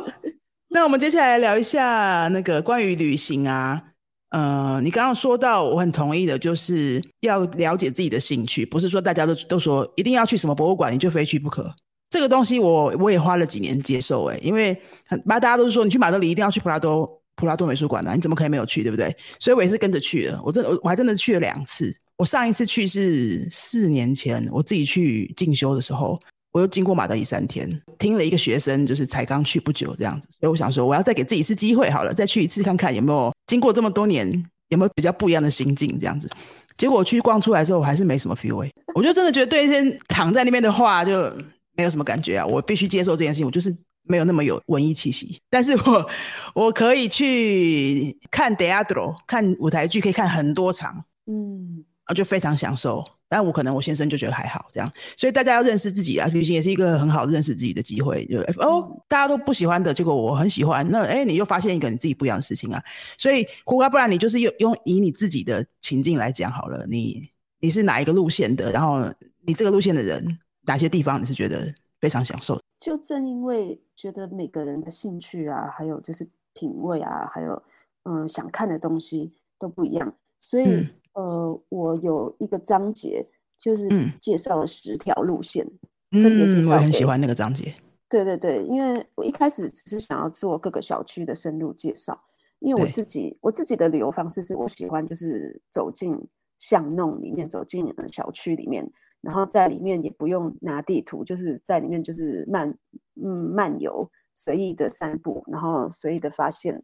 [0.68, 3.82] 那我们接下来聊一下那个关于旅行啊。
[4.30, 11.72] 呃，你刚刚说到，我很同意的，就是要了解自己的兴趣，不是说大家都都说一定要去什么博物馆，你就非去不可。
[12.10, 19.14] 这个东西我我也花了几年接受，哎，因为很大家都是说你去马德里一定要去普拉多普拉多美术馆的，你怎么可以没有去，对不对？
[19.38, 21.94] 所以我也是跟着去了，我真我我还真的去了两次。
[22.16, 26.18] 我上一次去是四年前，我自己去进修的时候。
[26.58, 34.28] 我又经过马德里三天，听了一个学生，就是才刚去不久这样子，所以我想说，我要再给自己一次机会好了，再去一次看看有没有经过这么多年
[34.70, 36.28] 有没有比较不一样的心境这样子。
[36.76, 38.68] 结果去逛出来之后，我还是没什么 feel。
[38.92, 41.32] 我就真的觉得对一些躺在那边的话就
[41.76, 42.44] 没有什么感觉啊。
[42.44, 45.38] 我必须接受这件事情，我就是没有那么有文艺气息。
[45.48, 46.10] 但是我
[46.54, 53.04] 我可以去看 deatro，看舞台剧，可以看很多场，嗯，啊，就非常享受。
[53.28, 58.24] 但我可能我先生就觉得还好这样，所以大家要认识自己啊，旅行也是一个很好认识自己的机会。
[58.24, 62.82] 就哦，大家都不喜欢的结果我很喜欢，那哎，你又发现一个你自己不一样的事情啊。
[63.18, 67.28] 所以胡瓜，不然你就是用用以你自己的情境来讲好了，你
[67.60, 68.72] 你是哪一个路线的？
[68.72, 69.06] 然后
[69.44, 72.58] 你这个路线的人，哪些地方你是觉得非常享受？
[72.80, 77.62] 就正因为觉得每个人的兴趣啊，还有就是品味啊，还有
[78.04, 80.88] 嗯想看的东西都不一样，所以。
[81.14, 83.26] 呃，我有一个章节，
[83.60, 83.88] 就是
[84.20, 85.66] 介绍了十条路线，
[86.10, 86.72] 分别介绍。
[86.72, 87.74] 我很喜欢那个章节。
[88.08, 92.18] 对对对，因为我一开始只是想要做各个小区的深入介绍，
[92.60, 96.16] 因为我自己我自己的旅游方式是我喜欢就是走进
[96.58, 98.90] 巷弄里面，走进小区里面，
[99.20, 102.74] 然后在里面也不用拿地图，就是在里面就是漫
[103.22, 106.82] 嗯漫游，随意的散步，然后随意的发现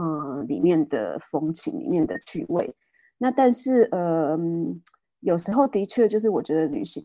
[0.00, 2.74] 嗯里面的风情，里面的趣味。
[3.24, 4.38] 那但是呃，
[5.20, 7.02] 有时候的确就是我觉得旅行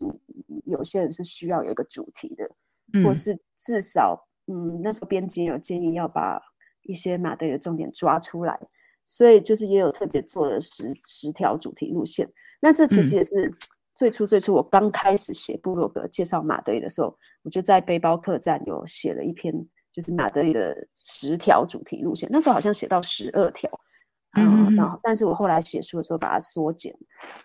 [0.66, 6.38] 有些人是需要有一个主题的，或是至少嗯那时候编辑有建议要把
[6.82, 8.60] 一些马德里的重点抓出来，
[9.06, 12.30] 所以就是也有特别做了十十条主题路线。
[12.60, 13.50] 那这其实也是
[13.94, 19.54] 最初最初我刚开始写部落格介绍马德里的时候，我就在背包客栈有写了一篇
[19.90, 23.70] 就是马德里的十条主题路线，那时候好像写到十二条。
[24.36, 26.94] 嗯，然后，但是我后来写书的时候把它缩减，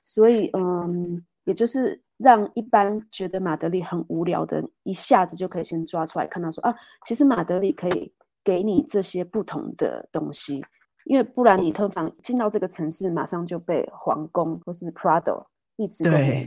[0.02, 10.64] 所以，嗯，也就是让一般觉得马德里很无聊的，一下子就可以先抓出来看到说啊，其实马德里可以给你这些不同的东西，
[11.06, 15.44] 因为不然你通常进到这个城市，马上就被皇宫或是 Prado
[15.78, 16.04] 一直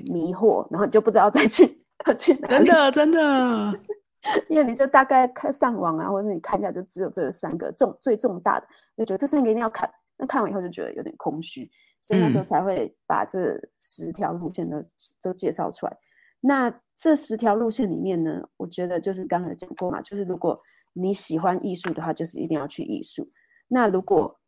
[0.07, 2.65] 迷惑，然后你就不知道再去要去哪里。
[2.65, 3.81] 真的，真的，
[4.49, 9.91] 因为你就大概看上网啊，或者你看一下，就只有这三个重最重大的，就觉得这三个一定要看。
[10.19, 11.71] 那看完以后就觉得有点空虚，
[12.03, 14.85] 所以那时候才会把这十条路线都
[15.23, 15.97] 都介绍出来。
[16.41, 20.61] 那这十条路线里面呢，我觉得就是刚才讲过嘛，就是如果
[20.93, 23.31] 你喜欢艺术的话，就是一定要去艺术。
[23.69, 24.39] 那如果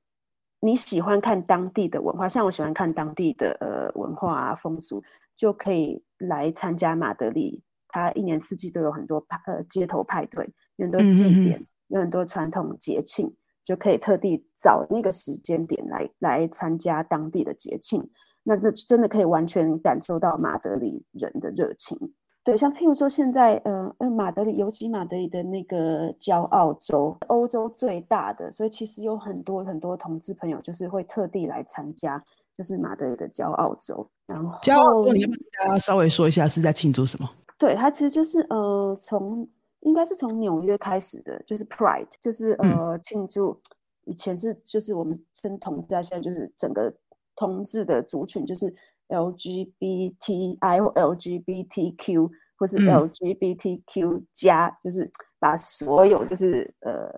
[0.61, 5.03] 你喜欢看当地的文化，像我喜欢看当地的呃文化啊风俗，
[5.37, 7.63] 就可以来参加马德里。
[7.89, 13.35] 它一年四季都有很多派呃街头派对，有很多祭典，有很多传统节庆。
[13.65, 18.03] 就可以特地找那个时间点来来参加当地的节庆，
[18.43, 21.99] 那这真的可以完全感受到马德里人的热情。
[22.43, 32.21] 对，像譬如说现在，呃呃，马德里，尤其马德里的那个骄傲州，欧洲最大的，所以其实有很多很多同志朋友就是会特地来参加，
[32.57, 34.09] 就是马德里的骄傲州。
[34.27, 37.29] 然后，骄傲州，你跟大家稍微说一下是在庆祝什么？
[37.59, 39.47] 对，它其实就是呃从。
[39.81, 43.61] 应该是从纽约开始的，就是 Pride，就是呃庆祝。
[44.05, 46.93] 以前是就是我们称同志，现在就是整个
[47.37, 48.75] 同志的族群，就是
[49.09, 57.13] LGBTI 或 LGBTQ 或是 LGBTQ 加，就是把所有就是呃，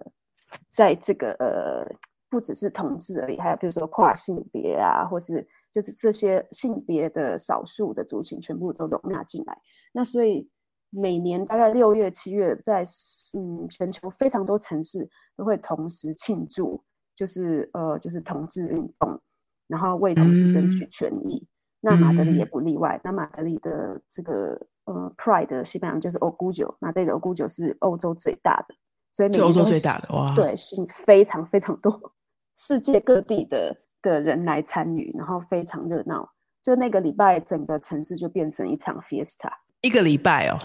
[0.68, 1.86] 在这个呃
[2.28, 9.58] 不只是同志而已，还有比如说跨性别啊，或是就是这些性别的少数的族群，全部都容纳进来。
[9.92, 10.50] 那所以。
[10.94, 12.84] 每年大概六月、七月，在
[13.32, 16.82] 嗯全球非常多城市都会同时庆祝，
[17.14, 19.18] 就是呃就是同志运动，
[19.66, 21.42] 然后为同志争取权益。
[21.80, 23.00] 那马德里也不例外。
[23.02, 28.74] 那马德里的这个呃 Pride 的西班牙就是 Orgullo，马德里的 Orgullo 是欧洲最大的，
[29.10, 32.12] 所以欧洲最大的哇，对，是非常非常多
[32.54, 36.30] 世界各地的的人来参与，然后非常热闹。
[36.60, 39.50] 就那个礼拜，整个城市就变成一场 Fiesta，
[39.80, 40.58] 一个礼拜哦。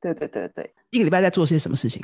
[0.00, 2.02] 对对对对，一个礼拜在做些什么事情？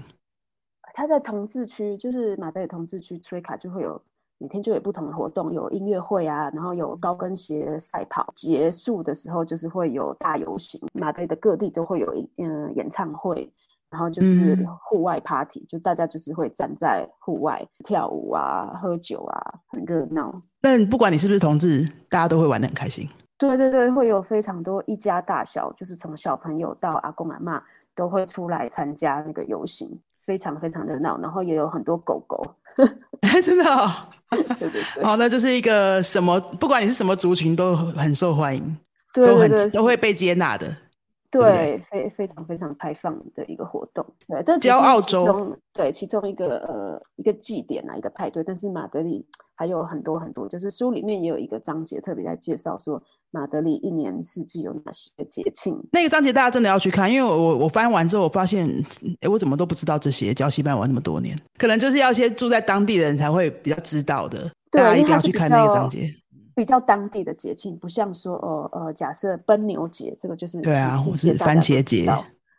[0.94, 4.00] 他在同志区，就是马德里同志区 c a 就会有
[4.38, 13.52] 每天就有不同的活动，有音乐会啊，然后有高跟鞋赛跑，结束的时候就是会有大游行，马德里的各地都会有嗯演唱会，
[13.90, 14.56] 然后就是
[14.88, 20.40] 户外 party，就大家就是会站在户外跳舞啊、喝酒啊，很热闹。
[20.62, 23.06] 但不管你是不是同志，大家都会玩的很开心。
[23.38, 27.62] 对对对，会有非常多一家大小，就是从小朋友到阿公阿妈。
[27.96, 29.90] 都会出来参加那个游行，
[30.24, 32.46] 非常非常热闹，然后也有很多狗狗，
[33.42, 33.64] 真的，
[34.60, 38.76] 对对对， 好，那就是一个什么，不管你是什么族群，都很受欢迎，
[39.12, 40.76] 都很都会被接纳的。
[41.30, 44.04] 对，非非常非常开放的一个活动。
[44.28, 48.44] 对，这只是澳洲对其中一个呃一个祭典啊，一个派对。
[48.44, 55.76] 但是马德里还有很多很多，就是书里面也有一个章节特别在介绍说马德里一年四季有哪些节庆。
[55.92, 58.68] 那个章节大家真的要去看，因为我我我翻完之后，我发现
[59.20, 60.32] 哎，我怎么都不知道这些。
[60.32, 64.50] 教西班牙那么多年，可能就是要些住在当地的人才会比较知道的。
[64.70, 66.12] 大家一定要去看那个章节。
[66.56, 72.10] 比较当地的节庆，不像说呃呃，假设奔牛节，这个就是对啊，或是番茄节，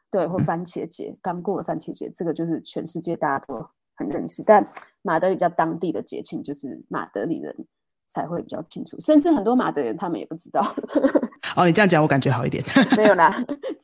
[0.09, 4.41] 对，或番茄节刚过了番茄节，这个就是全世界大家都很认识。
[4.43, 4.65] 但
[5.01, 7.53] 马德里比较当地的节庆，就是马德里人。
[8.09, 10.61] 才会比较清楚，甚至很多马德人他们也不知道。
[11.57, 12.63] 哦，你这样讲我感觉好一点。
[12.95, 13.35] 没有啦，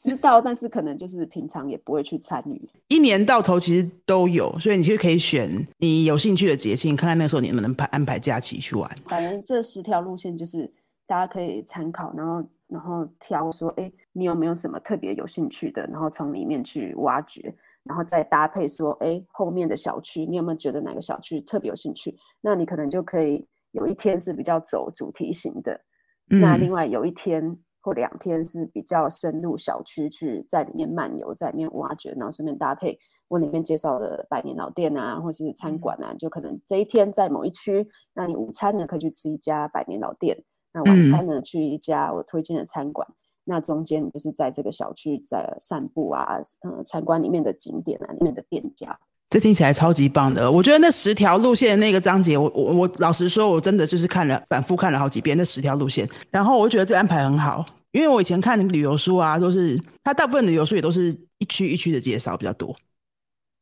[0.04, 2.70] 知道，但是可能就是平常也不会去参与。
[2.90, 8.90] 一年到头其实都有，所以你就可以选你有兴趣的节庆，看看那时候你能不能排安排假期去玩。
[9.08, 10.72] 反正这十条路线就是
[11.08, 22.16] 大家可以参考，然后然后挑说，哎，你有没有什么特别有兴趣的，然后从里面去挖掘，然后再搭配说，哎，后面的小区你有没有觉得哪个小区特别有兴趣？
[22.42, 23.48] 那你可能就可以。
[23.74, 25.82] 有一天是比较走主题型的，
[26.28, 40.42] 那另外有一天或两天是比较深入小区去在里面漫游，在里面挖掘，然后顺便搭配我里面介绍的百年老店啊，或是餐馆啊，就可能这一天在某一区，那你午餐呢可以去吃一家百年老店，
[40.72, 43.06] 那晚餐呢去一家我推荐的餐馆，
[43.44, 48.98] 那中间就是在这个小区在散步啊，嗯，参观里面的景点啊，里面的店家。
[49.34, 62.76] 这听起来超级棒的，我觉得那十条路线那个章节，我我我老实说，我真的就是看了反复看了好几遍那十条路线，然后我觉得这安排很好，因为我以前看旅游书啊，都是它大部分旅游书也都是一区一区的介绍比较多。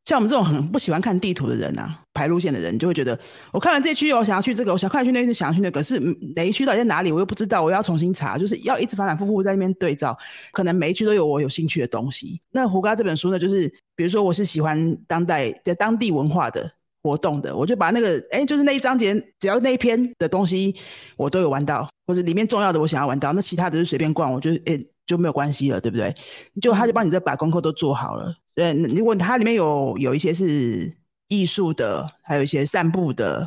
[0.04, 3.16] 像我们这种很不喜欢看地图的人啊，排路线的人，就会觉得
[3.52, 6.00] 我看完这区，我想要去这个，我想看去那区，想要去那个，是
[6.34, 10.16] 哪一区到底在哪里，我又不知道，我要重新查，就是要一直反反复复在那边对照，
[10.50, 12.40] 可能每一区都有我有兴趣的东西。
[12.50, 16.68] 那胡嘎这本书呢，就是比如说我是喜欢当代在当地文化的
[17.04, 20.74] 活动的，我就把那个哎，就是那一章节，只要那一篇的东西
[21.16, 24.80] 我都有玩到，或者里面重要的我想要玩到，那其他的就随便逛，我就哎。
[25.06, 26.14] 就没有关系了，对不对？
[26.60, 28.34] 就他就帮你这把功课都做好了。
[28.54, 30.92] 对，如果它里面有有一些是
[31.28, 33.46] 艺术的，还有一些散步的、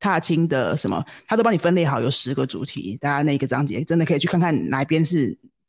[0.00, 2.96] 踏青的什么，他都帮你分类好，有十个主题。
[3.00, 5.26] 大家那个章节真的可以去看看哪一边是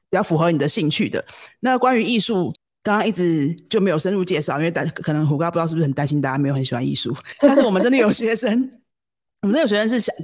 [0.10, 1.24] 比较符合你的兴趣的。
[1.60, 8.72] 那关于艺术，刚刚一直就没有深入介绍，因为担可能胡哥不知道是不是很担心大家没有很喜欢艺术，但是我们真的有学生，
[9.44, 10.16] 我们真的有学生是想。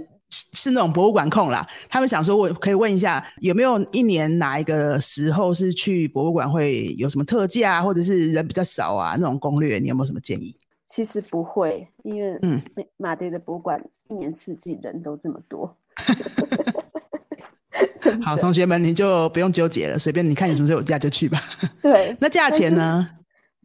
[0.53, 9.15] 是那种博物馆控啦，他们想说，我可以问一下，有没有一年哪一个时候是去博物馆会有什么特价，或者是人比较少啊？
[9.17, 10.55] 那种攻略，你有没有什么建议？
[10.85, 12.61] 其实不会，因为嗯，
[12.97, 15.75] 马德的博物馆一年四季人都这么多。
[18.21, 21.41] 好，同学们，你就不用纠结了，随便你看你什么时候有假就去吧。
[21.81, 23.09] 对，那价钱呢？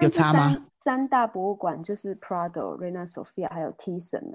[0.01, 0.57] 有差吗？
[0.77, 4.35] 三大博物馆就是 Prado、Reina Sofia 还有 Thyssen。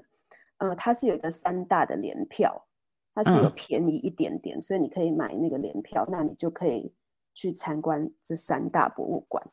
[0.58, 2.66] 呃，它是有一个三大的联票，
[3.14, 6.92] 它是有便宜一点点，所以你可以买那个联票，那你就可以
[7.34, 9.44] 去参观这三大博物馆。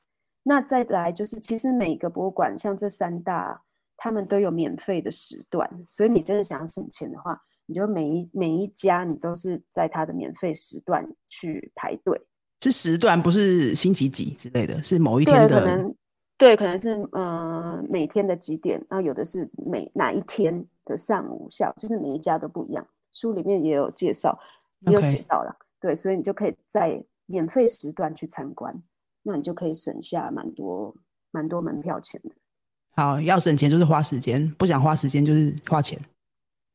[0.44, 3.62] 那再来就是，其实每个博物馆像这三大，
[3.96, 12.20] 他们都有免费的时段，所以你真的想要省钱的话，你就每一每一家你都是在它的免费时段去排队。
[12.64, 15.60] 是时段，不是星期几之类的，是某一，天的。
[15.60, 15.96] 可能
[16.42, 22.84] 对，可能是呃每天的几点，然后有的是每哪一天的上午、下午，就是每一家都不一样。
[23.12, 24.36] 书里面也有介绍，
[24.80, 25.56] 也有写到了。
[25.80, 28.76] 对，所以你就可以在免费时段去参观，
[29.22, 30.96] 那你就可以省下蛮多
[31.30, 32.32] 蛮多门票钱的。
[32.96, 36.00] 好，要省钱就是花时间，不想花时间就是花钱。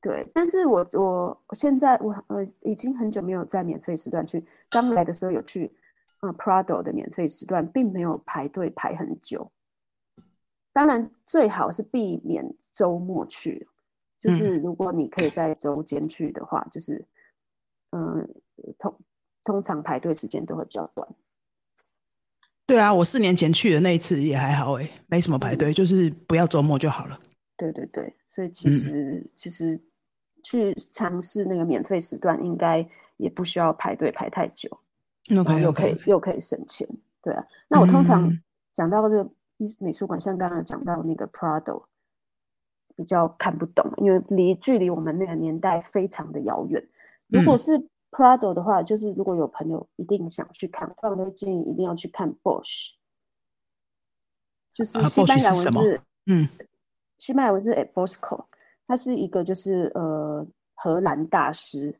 [0.00, 5.72] 对，但是我我我现在我呃已经很久没有在免费时段去，刚来的时候有去，
[6.20, 9.50] 呃 Prado 的免费时段，并没有排队排很久。
[10.76, 13.66] 当然最好是避免周末去，
[14.18, 17.02] 就是如果你可以在周间去的话，就是
[17.92, 18.20] 嗯、
[18.56, 19.00] 呃通
[19.42, 21.08] 通常排队时间都会比较短。
[22.66, 27.18] 对啊，我四年前去的那一次也还好诶，没什么排队，就是不要周末就好了。
[27.56, 29.80] 对对对，所以其嗯实、其实
[30.42, 32.86] 去尝试那个免费时段，应该
[33.16, 34.68] 也不需要排队排太久。
[35.24, 36.86] 然后 OK 又可以又可以省钱，
[37.22, 37.42] 对啊。
[37.66, 38.42] 那我通常嗯
[38.74, 39.30] 讲到这个
[39.78, 41.84] 美术馆，像刚刚讲到那个 Prado，
[42.94, 46.86] 比较看不懂，因为离距离我们那个年代非常的遥远。
[47.28, 47.58] 如果嗯。
[47.58, 52.92] 是 Prado 的话，就是如果有朋友一定想去看，通常都会建议一定要去看 Bosch，
[54.72, 56.48] 就是啊西班牙文是嗯。
[57.18, 58.44] 西班牙文是 e Bosco，
[58.86, 61.98] 他是一个就是呃荷兰大师。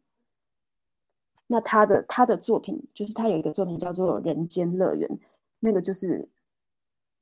[1.46, 5.08] 那他的他的作品就是他有一个作品叫做《人间乐园》，
[5.58, 6.28] 那个就是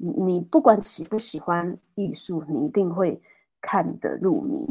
[0.04, 3.18] 你你不管喜不喜欢艺术，你一定会
[3.60, 4.66] 看得入迷，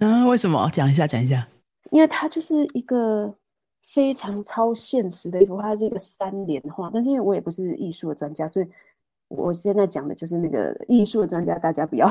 [0.00, 0.68] 嗯、为什么？
[0.72, 1.46] 讲一下，讲一下。
[1.90, 3.32] 因为它就是一个
[3.82, 6.90] 非常超现实的一幅画，它是一个三联画。
[6.92, 8.66] 但是因为我也不是艺术的专家，所以
[9.28, 12.08] 我现在讲的就是那个艺术的专家，大家不要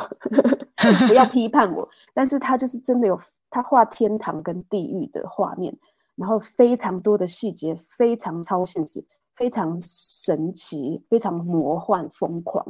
[1.07, 1.87] 不要批判我。
[2.13, 5.75] 但是他就是真的有他画天堂跟地狱的画面，
[6.15, 9.03] 然后非常多的细节，非常超现实，
[9.37, 12.65] 非常神奇，非常魔幻疯狂。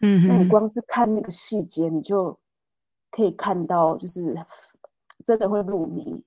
[0.00, 2.38] 嗯，那你光是看那个细节，你就
[3.10, 4.34] 可以看到，就是
[5.24, 6.24] 真的会入迷，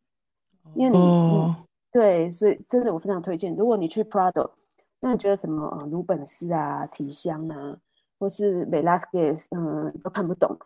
[0.75, 3.55] 因为你、哦你对，所以真的我非常推荐。
[3.55, 4.51] 如果你去 Prado，
[4.99, 7.77] 那你觉得什么呃鲁本斯啊、提香啊，
[8.19, 10.57] 或是 Velasquez，嗯，都看不懂，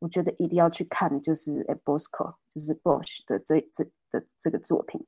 [0.00, 5.02] 我觉得一定要去看，就是 e Bosco，就是 Bosch 的这这的这个作品。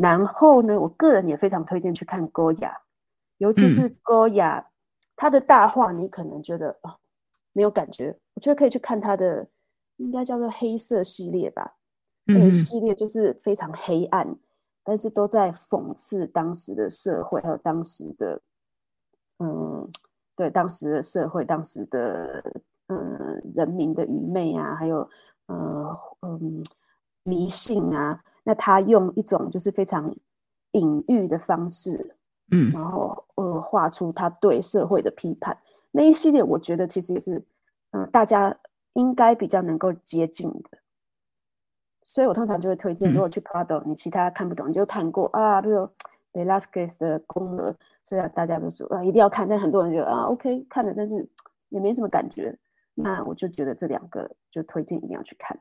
[0.00, 2.72] 然后呢，我个人也非常推荐去看 Goya，
[3.38, 4.64] 尤其是 Goya，、
[5.16, 6.96] 他的大画你可能觉得啊、
[7.52, 9.48] 没有感觉，我觉得可以去看他的，
[9.96, 11.74] 应该叫做黑色系列吧。
[12.26, 14.36] 那个系列就是非常黑暗，
[14.84, 18.40] 但是都在讽刺当时的社会，还有当时的，
[19.40, 19.90] 嗯，
[20.36, 22.44] 对当时的社会，当时的
[22.86, 24.98] 嗯人民的愚昧啊，还有
[25.46, 26.62] 呃嗯
[27.24, 28.22] 迷信啊。
[28.48, 30.10] 那他用一种就是非常
[30.72, 32.16] 隐喻的方式，
[32.50, 35.54] 嗯然后呃画出他对社会的批判。
[35.90, 37.44] 那一系列我觉得其实也是，
[37.90, 38.58] 嗯、大家
[38.94, 40.78] 应该比较能够接近的。
[42.04, 45.86] 所以我通常就会推荐，嗯如果去 Prado，你其他看不懂，你就看过啊，比如
[46.32, 47.70] Velasquez 的《宫娥》，
[48.02, 51.28] 虽然大家都说啊一定要看，但很多人觉得啊 OK 看了，但是
[51.68, 52.58] 也没什么感觉。
[52.94, 55.60] 那我就觉得这两个就推荐一定要去看。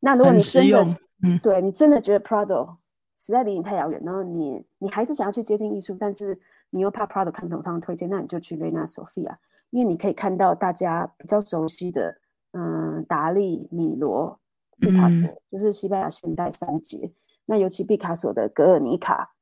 [0.00, 2.76] 那如果你真的嗯对你真的觉得 Prado
[3.16, 6.38] 实在离你太遥远，然后你你还是想要去接近艺术，但是
[6.70, 9.36] 你又怕 Prado 看不懂，方推荐，那你就去 Reina Sofia，
[9.70, 12.16] 因为你可以看到大家比较熟悉的，
[12.52, 14.40] 嗯，达利、米罗、
[14.78, 17.12] 毕卡索，嗯就是西班牙现代三杰。
[17.44, 19.34] 那尤其毕卡索的《格尔尼卡》，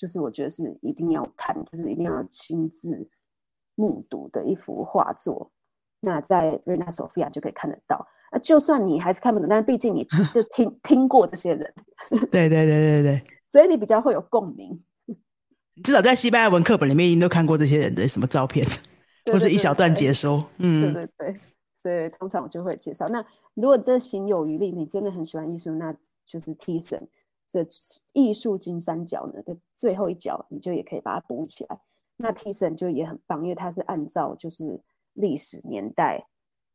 [0.00, 3.08] 就是我觉得是一定要看，就是一定要亲自
[3.76, 5.50] 目睹的一幅画作。
[6.04, 8.06] 那在瑞纳索菲亚就可以看得到。
[8.30, 11.74] 那就算你还是看不懂，但是毕竟你 就听听过这些人，
[12.30, 14.82] 对对对对对， 所以你比较会有共鸣，
[15.84, 18.66] 至少在西班牙文课本里面一定都看过这些人的什么照片，
[19.32, 20.38] 或是一小段解说。
[20.58, 21.40] 对嗯，对对对，
[21.74, 23.08] 所以通常我就会介绍。
[23.08, 25.94] 那如果这行有余力，你真的很喜欢艺术，那
[26.26, 27.06] 就是 T 神
[27.46, 27.64] 这
[28.12, 31.78] 艺术金三角呢的最后一角，你就也可以把它补起来。
[32.16, 34.80] 那 T 神就也很棒，因为它是按照就是
[35.14, 36.24] 历史年代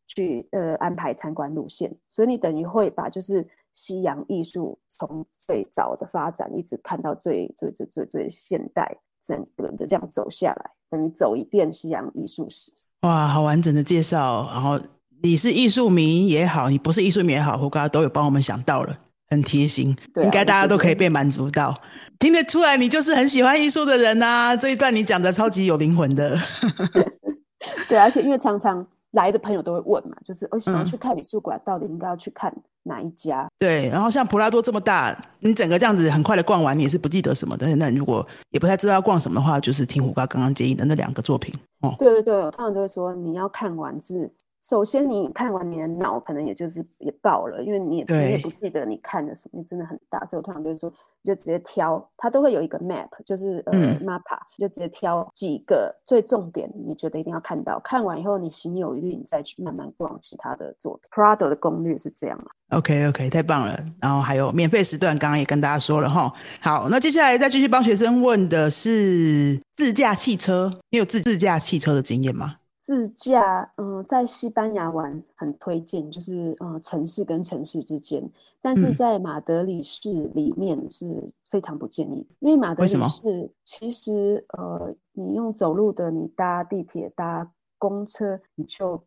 [0.08, 12.72] 去呃安排参观路线，所以你等于会把就是西洋艺术从最早的发展一直看到最最最最最现代，整个的这样走下来，等于走一遍西洋艺术史。
[13.02, 14.50] 哇，好完整的介绍。
[14.52, 14.80] 然后
[15.22, 18.98] 你是艺术迷也好，你不是艺术迷也好，胡刚都有帮我们想到了，
[19.30, 21.74] 很贴心，对啊应该大家都可以被满足到。
[22.18, 26.38] 听得出来，你就是很喜欢艺术的人呐、这一段你讲的超级有灵魂的。
[27.88, 33.48] 对，而且因为常常来的朋友都会问嘛，就是我喜欢去看美术馆，到底应该要去看哪一家？
[33.60, 37.68] 对，然后像普拉多这么大，你整个这样子很快的逛完，你也是不记得什么的。
[37.76, 41.94] 那如果也不太知道要逛什么的话，就是听胡瓜刚刚建议的那两个作品哦。
[41.98, 44.32] 对对对，我通常都会说你要看完是。
[44.62, 50.26] 首先，你看完你的脑可能也就是也爆了，因为你也你也不记得你看的什么，真的很大。
[50.26, 50.92] 所以我通常就是说，
[51.24, 54.22] 就直接挑，它都会有一个 map，就是呃 map，
[54.58, 57.80] 就直接挑几个最重点，你觉得一定要看到。
[57.80, 61.10] 看完以后，你心有余力，你再去慢慢逛其他的作品。
[61.10, 62.78] Prado 的攻略是这样啊。
[62.78, 63.80] OK OK，太棒了。
[64.02, 66.32] 然后还有免费时段，刚刚也跟大家说了哈。
[66.62, 72.58] 好，那接下来再继续帮学生问的是自驾汽车，你有自自驾汽车的经验吗？
[72.90, 78.28] 自驾，嗯，在西班牙玩很推荐，就是嗯，城市跟城市之间，
[78.60, 89.00] 但是在马德里市里面是非常不建议，因为马德里市其实呃，你用走路的，你搭地铁、搭公车，你就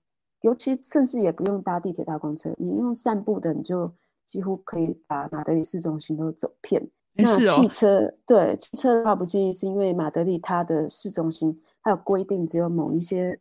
[0.42, 3.92] 尤其甚至也不用搭地铁、搭公车，你用散步的，你就
[4.24, 6.88] 几乎可以把马德里市中心都走遍。
[7.16, 13.40] 那汽车对汽车的话不建议，是因为马德里它的市中心它有规定，只有某一些。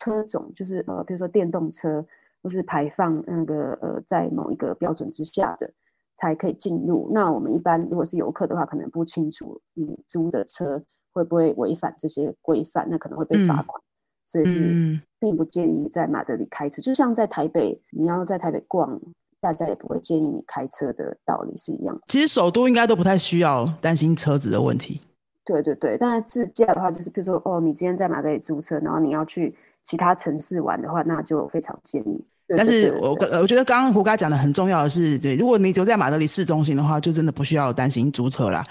[0.00, 2.04] 车种就是呃，比如说电动车，
[2.42, 5.70] 或是排放那个呃，在某一个标准之下的
[6.14, 7.10] 才可以进入。
[7.12, 10.82] 那我们一般如果是游客的话，可能不清楚你租的车
[11.12, 13.80] 会不会违反这些规范，那可能会被罚款。
[14.24, 16.80] 所以是并不建议在马德里开车。
[16.80, 18.98] 就像在台北，你要在台北逛，
[19.40, 22.00] 大家也不会建议你开车的道理是一样。
[22.06, 25.00] 其实首都应该都不太需要担心车子的问题。
[25.44, 29.54] 对对对，但是自驾的话，就是比如说哦，你今天在马德里租车，然后你要去。
[29.82, 32.24] 其他城市玩的话，那就非常建议。
[32.48, 33.10] 但是我
[33.40, 38.64] 我觉得刚刚胡哥讲的很重要的是，对，如果你就在马德里市中心的话，就真的不需要担心租车啦，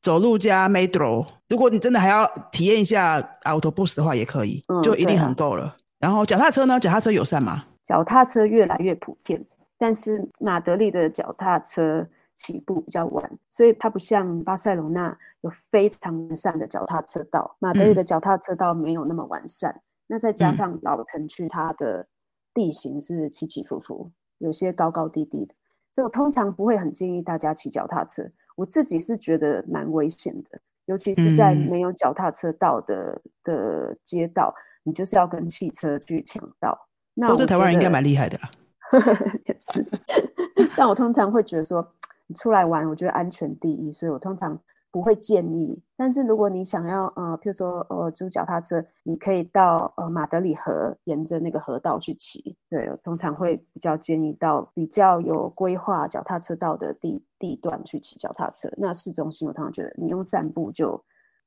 [0.00, 1.26] 走路加 metro。
[1.48, 5.76] 如果你真的还要体验一下 autobus 的话，也可以，就一定很够了。
[5.98, 6.80] 然后脚踏车呢？
[6.80, 7.64] 脚踏车友善吗？
[7.82, 9.44] 脚踏车越来越普遍，
[9.76, 19.82] 但是马德里的脚踏车起步比较晚，所以它不像巴塞罗那有非常完善的脚踏车道，马德里的脚踏车道没有那么完善。
[20.10, 22.08] 那再加上老城区，它的
[22.52, 25.54] 地形是起起伏伏，有些高高低低的，
[25.92, 28.28] 所以我通常不会很建议大家骑脚踏车。
[28.56, 34.52] 我自己是觉得蛮危险的，尤其是在没有脚踏车道的的街道，
[34.82, 36.88] 你就是要跟汽车去抢道。
[37.14, 38.50] 那这台湾人应该蛮厉害的啦。
[39.46, 39.86] 也是，
[40.76, 41.86] 但我通常会觉得说，
[42.26, 44.58] 你出来玩，我觉得安全第一，所以我通常。
[44.90, 52.56] 不会建议，但是如果你想要，呃，譬如说，呃，租脚踏车，你可以到呃马德里河，沿着那个河道去骑。
[52.70, 58.68] 对，通常会比较建议到比较有规划脚踏车道的地地段去骑脚踏车。
[58.76, 61.04] 那市中心，我通常觉得你用散步就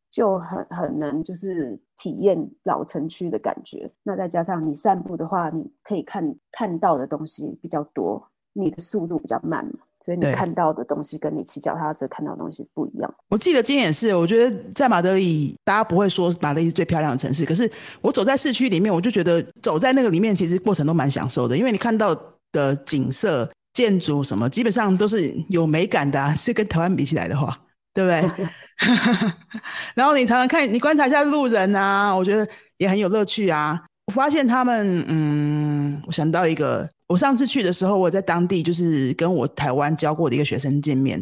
[0.09, 3.91] 就很很能就是体验老城区的感觉。
[4.03, 8.23] 那再加上你散步的话，你可以看看到的东西比较多，
[8.53, 9.73] 你的速度比较慢嘛。
[10.03, 13.13] 所以你看到的东西跟你骑脚踏车看到的东西不一样。
[13.29, 17.69] 我记得今天也是，我觉得在马德里，大家不会说马德里是最漂亮的城市，可是
[18.01, 22.19] 我走在市区里面，我就觉得走在那个里面，其实过程都蛮享受的，因为你看到
[22.51, 27.55] 的景色、建筑什么，基本上都是有美感的，是跟台湾比起来的话，
[27.93, 28.47] 对不对？
[29.93, 32.47] 然后你常常看，你观察一下路人啊，我觉得
[32.77, 33.79] 也很有乐趣啊。
[34.11, 36.87] 我发现他们，嗯，我想到一个。
[37.07, 41.17] 我上次去的时候，我在当地就是跟我台湾教过的一个学生见面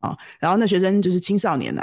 [0.00, 1.82] 啊，然后那学生就是青少年呐，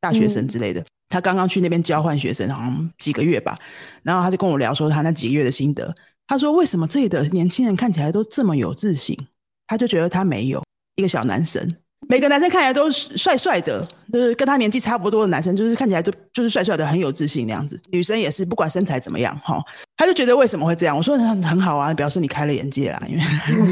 [0.00, 3.58] 大学生之类的，他刚刚去那边交换学生，好像几个月吧，
[4.04, 5.92] 然后他就跟我聊说他那几个月的心得，
[6.28, 9.18] 他说为什么这里的年轻人看起来都这么有自信，
[9.66, 10.62] 他就觉得他没有
[10.94, 11.68] 一个小男生。
[12.08, 17.78] 每个男生看起来都是帅帅的，就是跟他年纪差不多的男生，就是看起来就就是帅帅的，很有自信那样子。
[17.90, 19.62] 女生也是，不管身材怎么样，哈，
[19.94, 20.96] 他就觉得为什么会这样？
[20.96, 23.22] 我说很很好啊，表示你开了眼界啦，因为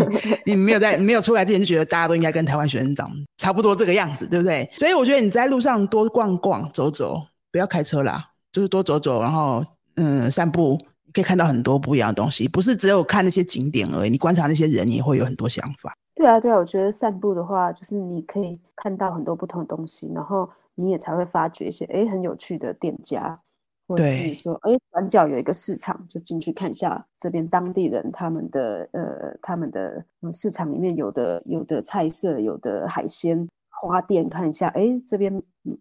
[0.45, 4.71] 你没有在没有出来之前就觉得大家都应该跟台湾学生长差不多这个样子，对不对？
[4.77, 8.23] 所以我觉得你在路上多逛逛、走走，不要开车啦，
[8.53, 9.65] 就是多走走，然后
[9.95, 10.79] 嗯散步，
[11.15, 15.95] 可以看到很多不一样的东西，不是只有看那些景点而已，你观察那些人，也会有很多想法。
[16.17, 23.39] 对啊，对啊，我觉得散步的话，就是你可以看到很多不同的东西，然后你也才会发掘一些哎很有趣的店家，
[23.87, 30.03] 或是说哎转角有一个市场，就进去看一下这边当地人他们的呃他们的
[30.33, 35.31] 市场里面有的有的菜色，有的海鲜花店，看一下哎这边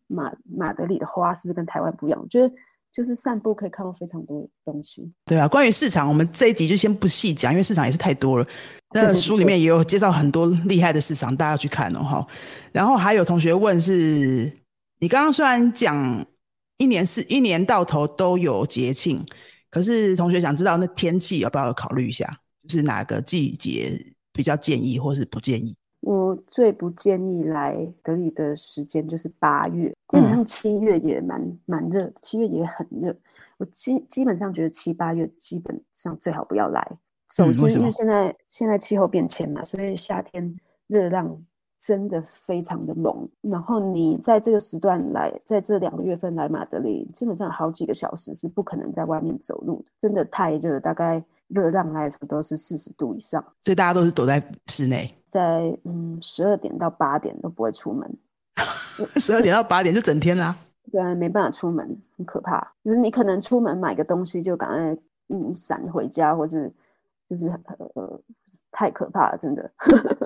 [0.07, 2.19] 马马德里的花是不是跟台湾不一样？
[2.21, 2.53] 我觉得。
[2.95, 5.11] 就是散步可以看到非常多东西。
[5.25, 8.47] 对啊，关于市场，我们这一集就先不细讲，因为市场也是太多了。
[8.93, 12.27] 那书里面也有介绍很多厉害的市场，大家要去看哦哈。
[12.71, 14.49] 然后还有同学问是，
[14.99, 16.25] 你刚刚虽然讲
[16.77, 19.21] 一年是一年到头都有节庆，
[19.69, 22.25] 可是同学想知道那天气要不要考虑一下，
[22.65, 25.75] 就是哪个季节比较建议，或是不建议？
[26.05, 33.15] 我最不建议来德里的时间就是八月，基本上七月也蛮蛮热，七月也很热。
[33.57, 36.97] 我基基本上觉得七八月基本上最好不要来。
[37.31, 41.43] 首先，因为现在现在气候变迁嘛，所以夏天热浪
[41.79, 43.27] 真的非常的猛。
[43.41, 55.13] 然后你在这个时段来，在这两个月份来马德里，基本上好几个小时是不可能在外面走路的，真的太热，大概热浪来说都是四十度以上，所以大家都是躲在室内。
[55.29, 58.17] 在嗯，十二点到八点都不会出门，
[59.19, 60.55] 十二点到八点就整天啦。
[60.91, 62.73] 对啊，没办法出门，很可怕。
[62.83, 66.71] 就是你可能出门买个东西，就赶快嗯闪回家，或是
[67.29, 67.47] 就是
[67.95, 68.21] 呃
[68.71, 69.69] 太可怕了，真的。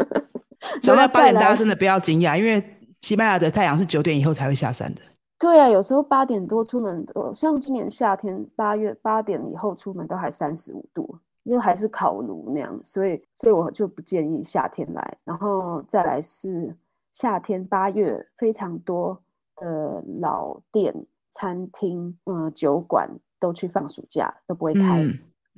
[0.81, 2.63] 走到八点，大家真的不要惊讶，因为
[3.01, 5.01] 西班牙的太阳是九点以后才会下山的。
[5.39, 11.17] 对啊，有时候八点多出门，像今年夏天八月八点以后出门都还三十五度。
[11.43, 15.17] 因为还是烤炉那样，所以所以我就不建议夏天来。
[15.23, 16.75] 然后再来是
[17.11, 19.19] 夏天八月，非常多
[19.55, 20.93] 的老店、
[21.31, 23.09] 餐厅、嗯酒馆
[23.39, 25.01] 都去放暑假，都不会开，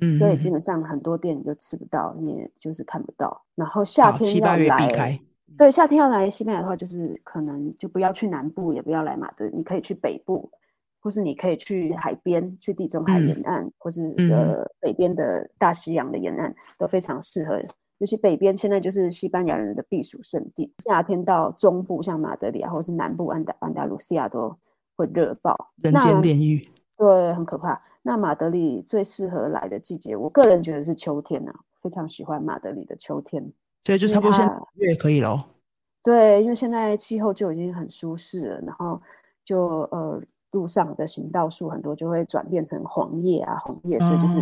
[0.00, 3.42] 嗯，所以基本上很多店你就吃不到，你也就是看不到。
[3.54, 5.20] 然后夏天要来，
[5.56, 10.50] 对，夏天要来西班牙的话，就是可能就不要去南部，也不要来马德，你可以去北部。
[11.04, 17.60] 或是你可以去海边，去地中海沿岸，或是呃北边的大西洋的沿岸，都非常适合。
[17.98, 24.56] 尤其北边现在就是西班牙人的避暑胜地，夏天到中部像马德里啊，或是南部安达安达卢西亚都
[24.94, 26.64] 会热爆，人间炼狱。
[26.96, 27.82] 对，很可怕。
[28.02, 33.52] 那马德里最适合来的季节，我个人觉得是秋天呐，非常喜欢马德里的秋天。
[33.84, 35.42] 所以就差不多现在月可以喽。
[36.02, 39.00] 对，因为现在气候就已经很舒适了，然后
[39.44, 40.22] 就呃。
[40.52, 44.38] 路上的行道树很多就会转变成黄叶啊红叶，所以就是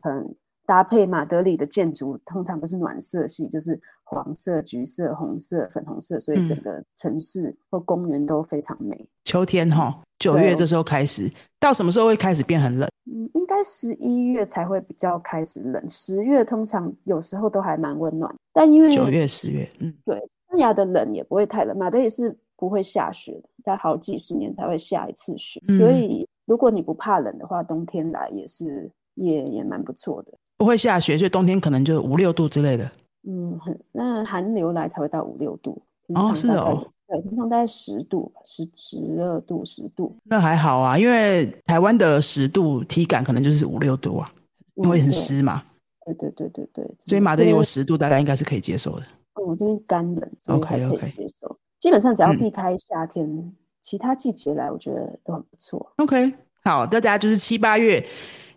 [0.00, 0.34] 很
[0.66, 9.08] 搭配马德里的建筑，通常都是暖色系，就是黄色、橘色、红色、粉红色，所以整个城市或公园都非常美。
[9.22, 11.30] 秋天哈，九月这时候开始，
[11.60, 12.88] 到什么时候会开始变很冷？
[13.06, 20.18] 嗯，应该十一月才会比较开始冷，十月通常有时候都还蛮温暖，但因为九月、十月，嗯，对，
[20.50, 22.36] 西牙的冷也不会太冷，马德里是。
[22.54, 30.32] 不会下雪的，在好几十年才会下一次雪，所以如果你不怕冷的话，冬天来也是也也蛮不错的。
[30.56, 32.88] 不会下雪，所以冬天可能就五六度之类的。
[33.26, 35.82] 嗯，很那寒流来才会到五六度。
[36.14, 40.16] 哦，是哦，对，平常大概十度，十十二度，十度。
[40.24, 44.30] 那还好啊，因为台湾的十度体感可能就是五六度啊，
[44.76, 45.62] 因为很湿嘛。
[46.06, 46.96] 对对对对对。
[47.06, 49.06] 所以马德里我十度大概应该是可以接受的。
[49.34, 51.54] 我这边干冷，OK OK，接受。
[51.78, 53.52] 基本上只要避开夏天，
[53.82, 55.92] 其他季节来，我觉得都很不错。
[55.96, 56.32] OK，
[56.64, 58.02] 好，大家就是七八月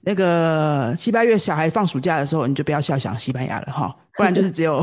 [0.01, 4.81] 那个七八月小孩放暑假的时候，你就不要笑想西班牙了哈，不然就是只有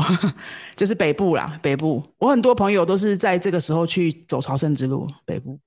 [0.75, 2.01] 就是北部啦，北部。
[2.17, 5.59] 我很多朋友都是在这个时候去走朝圣之路，北部。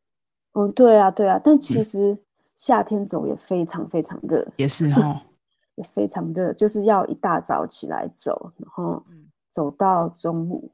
[0.53, 2.17] 嗯，对啊，对啊，但其实
[2.55, 5.23] 夏天走也非常非常热，也是哈，
[5.77, 9.03] 也非常热，就是要一大早起来走，然后
[9.51, 10.71] 走到中午。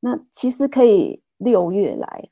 [0.00, 1.22] 那其实可以。
[1.40, 2.28] 六月来，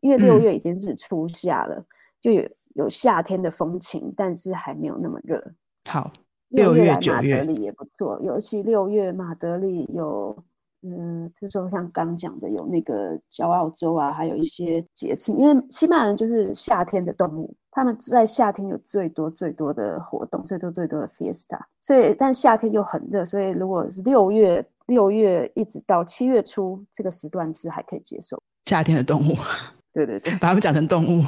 [0.00, 1.80] 因为六月已经是初夏了，
[2.20, 2.42] 就有
[2.74, 5.40] 有夏天的风情，但是还没有那么热。
[5.88, 6.12] 好，
[6.48, 10.36] 六月来马德里也不错，尤其六月马德里有，
[10.82, 15.36] 嗯，比如说像刚讲的有那个骄傲周啊，还有一些节庆。
[15.36, 21.58] 因为西班牙人就是夏天的动物，他们在夏天有最多最多的活动，最多最多的 fiesta。
[21.80, 24.64] 所以，但夏天又很热，所以如果是六月。
[24.88, 28.42] 六月一直到七月初这个时段是还可以接受。
[28.64, 29.36] 夏天的动物，
[29.92, 31.22] 对对对，把它们讲成动物，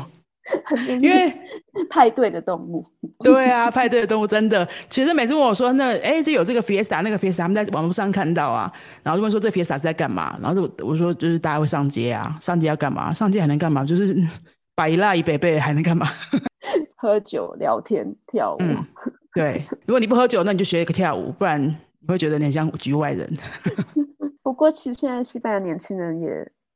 [1.00, 1.32] 因为
[1.90, 2.84] 派对的动物。
[3.18, 8.72] 对啊，派对的动物真的，其实每次问我说，那哎，这有这个 fiesta，那个 fiesta，他们在网络上看到啊，
[9.02, 10.38] 然后就问说这 fiesta 是在干嘛？
[10.42, 13.12] 然后我我说就是大家会上街啊，上街要干嘛？
[13.12, 13.84] 上街还能干嘛？
[13.84, 14.16] 就是
[14.74, 16.08] 摆一蜡一杯杯还能干嘛？
[16.96, 18.60] 喝酒、聊天、跳舞。
[19.34, 21.62] 对，如果你不喝酒，那你就学一个跳舞，不然。
[22.02, 23.28] 你会觉得有点像局外人。
[24.42, 26.30] 不过，其实现在西班牙年轻人也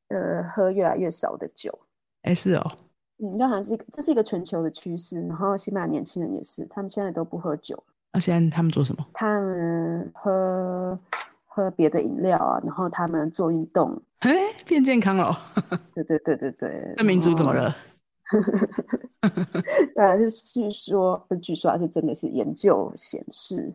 [0.08, 1.76] 呃喝越来越少的酒。
[2.22, 2.70] 哎，是哦。
[3.18, 5.20] 嗯，这好像是一个，这是一个全球的趋势。
[5.28, 7.82] 然后，西班牙年轻人也是，他们现在都不喝酒。
[8.12, 9.06] 那现在他们做什么？
[9.12, 10.98] 他们喝
[11.46, 14.00] 喝别的饮料啊，然后他们做运动。
[14.20, 14.32] 哎，
[14.66, 15.36] 变健康了。
[15.94, 16.94] 对对对对对。
[16.96, 17.76] 那民族怎么了？
[19.94, 23.72] 对，是据说，据说还是真的是研究显示。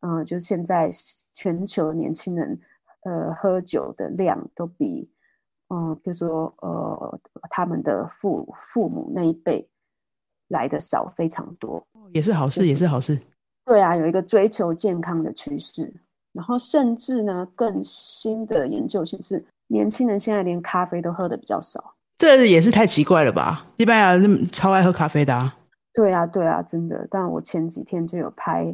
[0.00, 0.90] 嗯，就现在
[1.32, 2.60] 全球年轻人，
[3.04, 5.08] 呃，喝酒的量都比，
[5.74, 7.20] 嗯，比如说，呃，
[7.50, 9.68] 他们的父父母那一辈
[10.48, 13.18] 来的少非常多，也是好事，也是好事。
[13.64, 15.92] 对啊，有一个追求健康的趋势，
[16.32, 21.94] 然后甚至呢，更新的研究显示，年轻人现在连咖啡都喝的比较少。
[22.16, 23.66] 这也是太奇怪了吧？
[23.76, 25.56] 西班牙那么超爱喝咖啡的啊。
[25.92, 27.08] 对啊，对啊，真的。
[27.10, 28.72] 但我前几天就有拍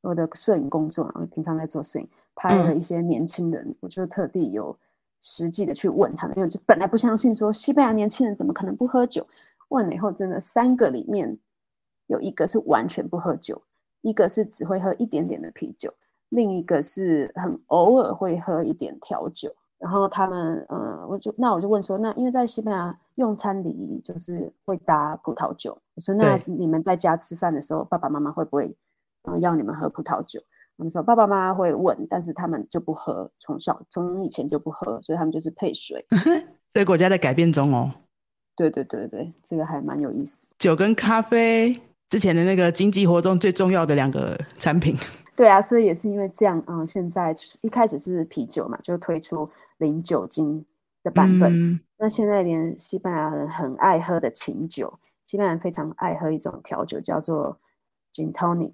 [0.00, 4.76] 我的摄影工作，我平常在做摄影，拍了一些年轻人，我就特地有
[5.22, 9.26] 实际的去问他们，因为就本来不相信说西班牙年轻人怎么可能不喝酒，
[9.68, 11.38] 问了以后，真的三个里面
[12.08, 13.62] 有一个是完全不喝酒。
[14.04, 15.88] 一个是只会喝一点点的啤酒，
[16.30, 19.48] 另一个是很偶尔会喝一点调酒。
[19.78, 28.76] 然后他们，呃，我就那我就问说，那因为在西班牙用餐礼仪就是会搭葡萄酒，我说那你们在家吃饭的时候，爸爸妈妈会不会
[29.22, 30.40] 嗯要你们喝葡萄酒？
[30.82, 36.04] 他们说爸爸妈妈会问，但是他们就不喝，从小从以前就不喝，所以他们就是配水。
[36.74, 37.92] 这国家在改变中哦。
[38.56, 40.48] 对对对对，这个还蛮有意思。
[40.58, 41.80] 酒跟咖啡。
[42.08, 44.94] 之前的那个经济活动最重要的两个产品，
[45.34, 50.62] 对啊，所以也是因为这样啊，现在一开始是啤酒嘛，就推出零酒精
[51.02, 51.80] 的版本。
[51.96, 57.58] 那现在连西班牙人很爱喝的琴酒，西班牙人非常爱喝一种调酒叫做
[58.12, 58.72] gin tonic。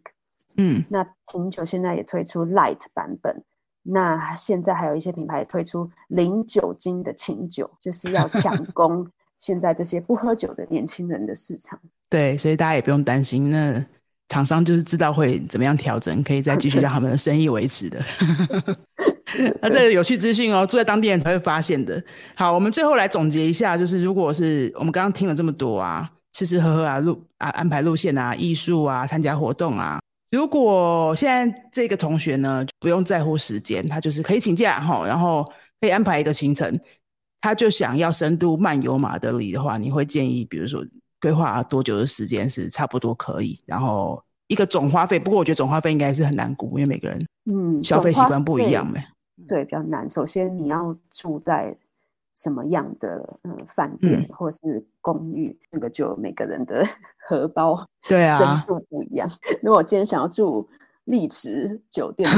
[0.59, 3.43] 嗯，那琴酒现在也推出 light 版本。
[3.83, 9.07] 那现在还有一些品牌推出零酒精的琴酒，就是要抢 攻
[9.39, 11.79] 现在这些不喝酒的年轻人的市场。
[12.11, 13.51] 对，所以大家也不用担心。
[13.51, 13.83] 那
[14.29, 17.99] 厂商就是知道会怎么样调整，可以再继续让他们的生意维持的。
[19.63, 22.03] 那这个有趣资讯哦，住在当地人才会发现的。
[22.35, 29.99] 好，我们最后来总结一下，就是如果是我们刚刚听了这么多啊，吃吃喝喝啊，路啊安排路线啊，艺术啊，参加活动啊，
[30.31, 35.45] 如果现在这个同学呢，不用在乎时间，他就是可以请假哈，然后
[35.81, 36.79] 可以安排一个行程，
[37.41, 40.85] 他就想要深度漫游马德里的话，你会建议，比如说。
[41.21, 45.19] 规划多久的时间是差不多可以，然后一个总花费。
[45.19, 47.19] 不过我觉得总花费应该是很难估，因为每个人
[47.51, 49.05] 嗯消费习惯不一样呗。
[49.49, 50.09] 对，比较难。
[50.09, 51.77] 首先你要住在
[52.37, 56.87] 什么样的嗯饭店或是公寓，那个就每个人的
[57.29, 59.29] 荷包 对啊深度不一样。
[59.63, 60.67] 如果我今天想要住
[61.05, 62.29] 丽池酒店，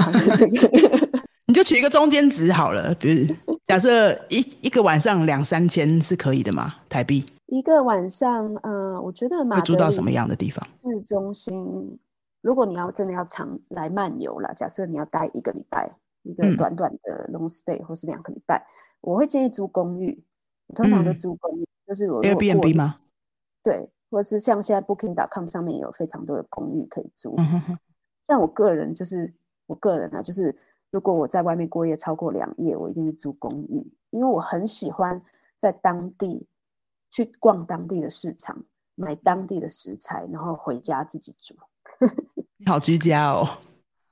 [1.47, 2.95] 你就取一个中间值好了。
[2.97, 3.35] 比如
[3.65, 6.75] 假设一一个晚上两三千是可以的吗？
[6.89, 7.25] 台币？
[7.47, 10.67] 一个晚上，呃，我觉得马住到什么样的地方？
[10.81, 11.99] 市中心。
[12.43, 15.91] 如果你要真的要常来漫游了，假设你要待一个礼拜，
[16.23, 18.65] 一个短短的 long stay 或是两个礼拜，
[19.01, 20.23] 我会建议租公寓。
[20.75, 22.97] 通常都租公寓，就是我 Airbnb 吗？
[23.63, 27.37] 对，或者是像现在 Booking.com 上面有非常多的公寓可以租。
[28.21, 29.33] 像我个人就是
[29.67, 30.55] 我个人啊，就是
[30.91, 35.21] 如果我在外面过夜超过两夜，我一定是租公寓，因为我很喜欢
[35.57, 36.47] 在当地。
[37.13, 38.57] 去逛当地的市场，
[38.95, 41.57] 买当地的食材，然后回家自己煮。
[42.65, 43.45] 好居家哦。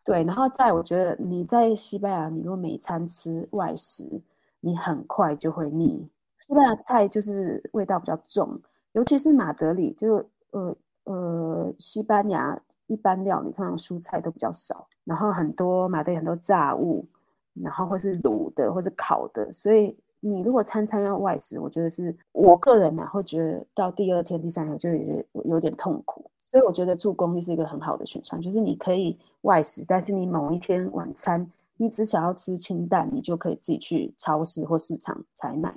[0.03, 4.21] 对，然后在我觉得你在西班牙，你如果每餐吃外食，
[4.59, 6.11] 你很快就会腻。
[6.41, 8.61] 西班牙菜就是味道比较重，
[8.99, 10.17] 尤其是马德里，就
[10.51, 17.07] 呃呃，西班牙一般料理通常蔬菜都比较少，然后很多马德里很多炸物，
[17.55, 19.97] 然后或是卤的或是烤的，所以。
[20.21, 35.73] 你如果餐餐要外食，我觉得是我个人呢会觉得到第二天、第三天就有有点痛苦，所以我觉得住公寓是一个很好的选项，就是你可以外食，但是你某一天晚餐你只想要吃清淡，你就可以自己去超市或市场采买，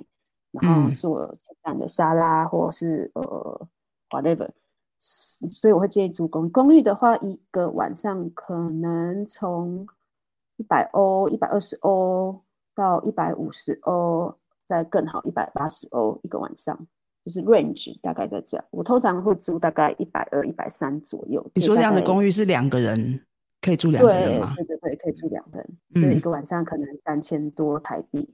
[0.52, 3.68] 然后做简单的沙拉或是呃
[4.10, 4.48] whatever。
[4.98, 9.86] 所以我会建议租公公寓的话，一个晚上可能从
[10.56, 12.40] 一百欧、一百二十欧。
[12.74, 14.34] 到一百五十欧，
[14.64, 16.74] 再更好一百八十欧一个晚上，
[17.22, 18.64] 就是 range 大概在这样。
[18.70, 21.46] 我通常会租大概一百二、一百三左右。
[21.52, 23.20] 你说这样的公寓是两个人
[23.60, 24.54] 可以住两个人吗？
[24.56, 28.26] 对对对，可以住两个人，所以一个晚上可能三千多台币，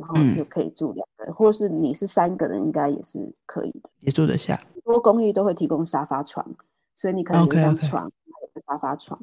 [0.00, 4.56] 然后就可以住两个人，或者是你是三个人，应该也是可以的，也住得下。
[4.74, 6.44] 很多公寓都会提供沙发床，
[6.96, 9.20] 所以你可能一张床有个沙发床。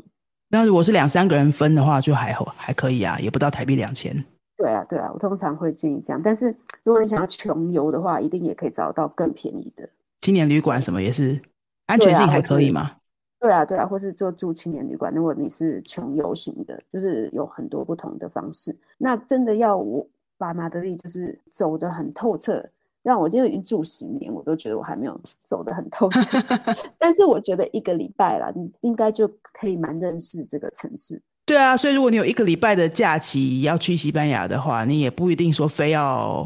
[0.49, 4.23] 那如果是两三个人分的话，就还好，还可以啊，也不到台币两千。
[4.55, 6.21] 对啊，对啊，我通常会建议这样。
[6.23, 9.87] 但是如果你想要穷游的话，一定也可以找到更便宜的
[10.21, 11.39] 青年旅馆，什么也是
[11.87, 12.91] 安全性还可以吗？
[13.39, 15.13] 对啊，对啊，或是就住青年旅馆。
[15.13, 18.75] 如果你是穷游型的，就是有很多不同的方式。
[18.97, 20.07] 那真的要我
[20.37, 22.63] 把马德里就是走得很透彻，
[23.03, 26.37] 让我就已经住十年，我都觉得我还没有走得很透彻。
[26.97, 31.21] 但是我觉得一个礼拜啦，你应该就可以蛮认识这个城市。
[31.45, 36.45] 对啊，所以如果你有一个礼拜的假期要去西班牙的话，你也不一定说非要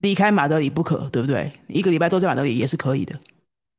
[0.00, 1.50] 离开马德里不可，对不对？
[1.68, 3.14] 一个礼拜都在马德里也是可以的。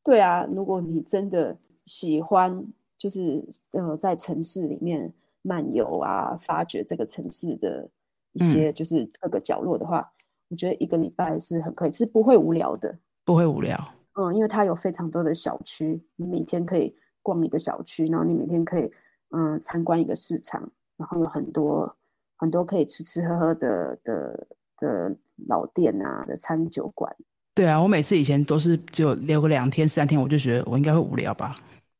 [0.04, 2.64] 对啊，如果你真的喜欢
[2.98, 7.88] 就是呃在城市里面漫游啊，发掘这个城市的
[8.36, 10.08] 一些就是各个角落的话，
[10.50, 13.76] 我觉得一个礼拜是很可以，是不会无聊的，不会无聊。
[14.14, 18.90] 嗯，因为它有非常多的小区，你每天可以逛一个小区，然后你每天可以
[19.32, 21.94] 嗯参观一个市场，然后有很多
[22.38, 25.16] 很多可以吃吃喝喝的的的
[25.48, 27.14] 老店啊的餐酒馆。
[27.54, 31.52] 对啊，我每次以前都是只有留个两天三天，我就觉得我应该会无聊吧，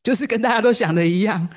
[0.04, 1.48] 就是跟大家都想的一样。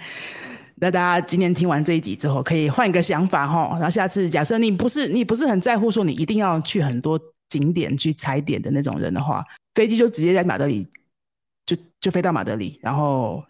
[0.81, 3.70] 那大家今天听完这一集之后，可以换一个想法哈。
[3.72, 9.45] 然后下次假设你不是你不是很在乎说你一定要去很多景点去踩点的那种人的话。
[9.74, 10.85] 飞机就直接在马德里，
[11.64, 13.45] 就就飞到马德里，然后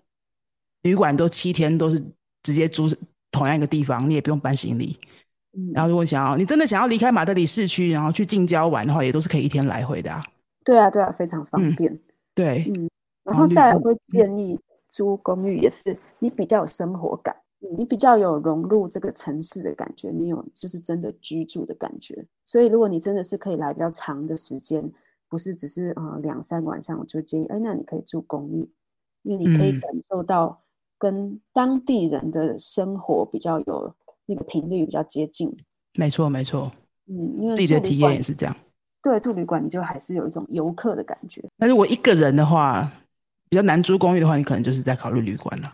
[0.82, 1.98] 旅馆都七天都是
[2.42, 2.86] 直接租
[3.30, 4.98] 同样一个地方，你也不用搬行李。
[5.72, 10.22] 然后如果想要你真的想要离开马德里市区，然后去近郊玩的话，也都是可以一天来回的啊。
[10.64, 11.98] 对啊，对啊，非常方便。
[12.34, 12.90] 对，嗯，
[13.24, 14.54] 然后再来会建议
[14.98, 17.36] 租公寓，也是你比较有生活感，
[17.76, 22.26] 你比较有融入这个城市的感觉，你有就是真的居住的感觉。
[22.42, 24.90] 所以如果你真的是可以来比较长的时间。
[25.30, 28.66] 不是只是呃两三晚上，我就建议，哎，那你可以住公寓，
[29.24, 30.58] 因为你可以感受到
[30.96, 33.94] 跟当地人的生活比较有
[34.24, 35.54] 那个频率比较接近。
[35.98, 36.72] 没错，没错。
[37.08, 38.56] 嗯，因为自己的体验也是这样。
[39.02, 41.44] 对，住旅馆你就还是有一种游客的感觉。
[41.58, 42.90] 那如果一个人的话，
[43.48, 45.72] 比较难租公寓的话，你可能就是在考虑旅馆了。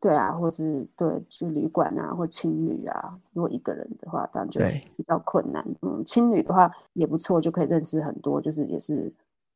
[0.00, 3.14] 对啊，或是对住旅馆啊，或青旅啊。
[3.32, 4.60] 如果一个人的话，当然就
[4.96, 5.64] 比较困难。
[5.82, 9.12] 嗯，青旅的话也不错，就可以认识很多，就是也是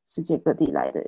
[0.07, 1.03] 世界各地来的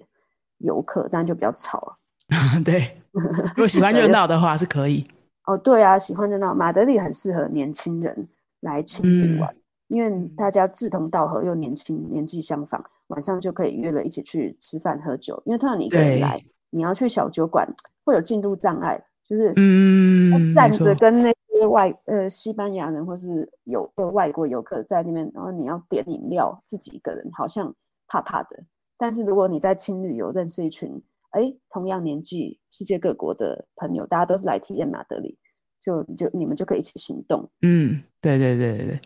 [0.59, 1.97] 游客，但就比较吵。
[2.65, 5.07] 对，如果喜欢热闹的话是可以。
[5.45, 8.29] 哦，对啊，喜欢热闹，马德里很适合年轻人
[8.61, 9.55] 来青旅玩，
[9.89, 15.43] 因为大家志同道合又年轻，年纪相仿，晚上就可以约了一起去吃饭喝酒。
[15.47, 16.39] 因为通常你一个人来，
[16.71, 17.67] 你要去小酒馆
[18.05, 19.03] 会有进入障碍。
[19.29, 27.75] 就是嗯，站着跟那些外呃西班牙人或是有呃外国游客在那边，然后你要点饮料，自己一个人好像
[28.07, 28.63] 怕怕的。
[28.97, 35.37] 但是如果你在青旅游，认识一群哎同样年纪、世界各国的朋友，大家都是来体验马德里，
[35.81, 37.51] 就就你们就可以一起行动。
[37.63, 39.01] 嗯，对对对对对。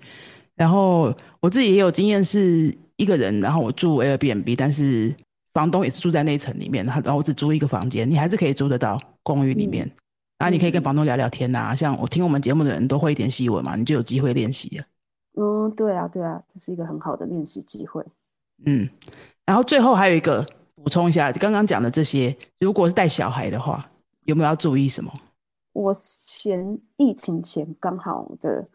[0.54, 2.70] 然后我自己也有经验，是
[3.00, 5.14] 一个人，然后我住 Airbnb，但是
[5.54, 9.90] 房东也是住在那一层里面，然后我只租一个房间，你还是可以租得到公寓里面。
[10.36, 14.84] 啊，你可以跟房东聊聊天呐，像我听我们节目的人都会一点西文嘛，你就有机会练习了。
[15.38, 18.04] 嗯，对啊，对啊，这是一个很好的练习机会。
[18.66, 18.88] 嗯，
[19.46, 23.84] 然后最后还有一个补充一下，刚刚讲的这些，如果是带小孩的话，
[24.24, 25.12] 有没有要注意什么？
[25.72, 28.66] 我前疫情前刚好的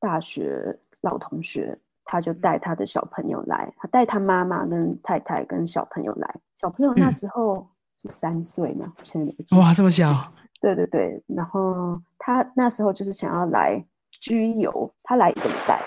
[0.00, 10.12] 大学老同学，他就带他的小朋友来，他带他妈妈跟太太跟小朋友来，小朋友那时候是三岁嘛，现在哇，这么小。
[10.60, 13.84] 对对对，然后他那时候就是想要来
[14.20, 15.82] 居游，他来一个礼拜，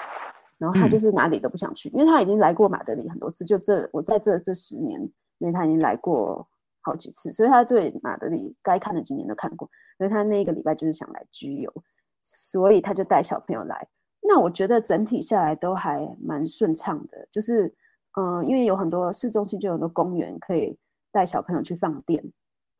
[0.57, 4.99] 然后他就是哪里都不想去，因为他已经来过马德里很多次，就这我在这这十年
[5.37, 6.45] 内他已经来过
[6.81, 11.73] 好几次，所以他对马德里该看的景点都看过，所以他那一个礼拜就是想来居游，
[12.21, 13.87] 所以他就带小朋友来。
[14.27, 17.73] 那我觉得整体下来都还蛮顺畅的，就是
[18.17, 20.77] 嗯，因为有很多市中心就有很多公园可以
[21.11, 22.23] 带小朋友去放电，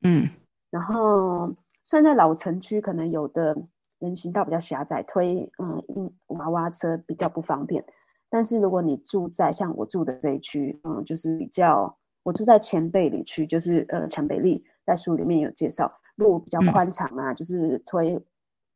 [0.04, 0.30] 嗯，
[0.70, 1.54] 然后。
[1.88, 3.56] 虽然在老城区，可能有的
[4.00, 7.86] 人行道比较狭窄，推嗯娃娃车比较不方便。
[8.28, 18.20] 但是如果你住在像我住的这一区，嗯，就是比较我住在前贝里区，就是呃前贝利，在书里面有介绍，路比较宽敞啊，就是推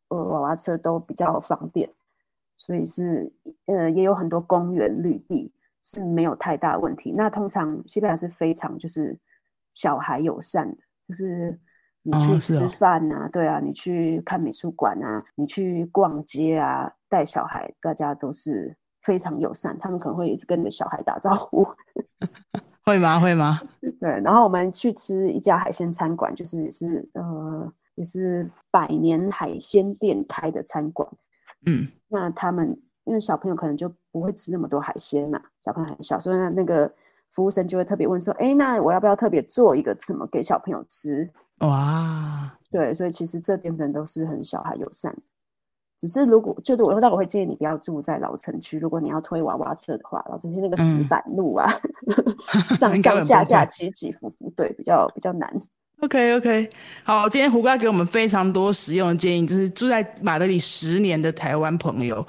[0.10, 1.90] 呃娃娃车都比较方便，
[2.60, 3.32] 所以是
[3.66, 5.52] 呃也有很多公园绿地
[5.82, 7.12] 是没有太大问题。
[7.12, 9.18] 那通常西班牙是非常就是
[9.74, 11.60] 小孩友善的，就是。
[12.02, 21.68] 你去吃饭啊，对啊，你去看美术馆啊，你去逛街啊，带小孩，大家都是非常友善，他们可能会一直跟你的小孩打招呼，
[22.86, 23.20] 会吗？
[23.20, 23.60] 会吗？
[24.00, 24.10] 对。
[24.22, 31.08] 然后我们去吃一家海鲜餐馆，就是也是呃，也是百年海鲜店开的餐馆。
[31.66, 36.92] 嗯，那他们因为小朋友可能就不会吃那么多海鲜嘛，小朋友很小，所以那那个
[37.32, 41.30] 服务生就会特别问说：“哎，那我要不要特别做一个什么给小朋友吃？”
[41.60, 45.14] 哇，对，所以其实这边的人都是很小孩友善，
[46.00, 48.80] 只是如果就是我，那我会建议你不要住在老城区。
[48.80, 51.70] 如果你要推娃娃车的话，老城区那个石板路啊，
[52.80, 55.54] 上上下下起起伏伏，对，比较比较难。
[56.02, 56.70] OK OK，
[57.04, 62.26] 好，今天胡哥给我们非常多实用的建议，就是住在马德里十年的台湾朋友，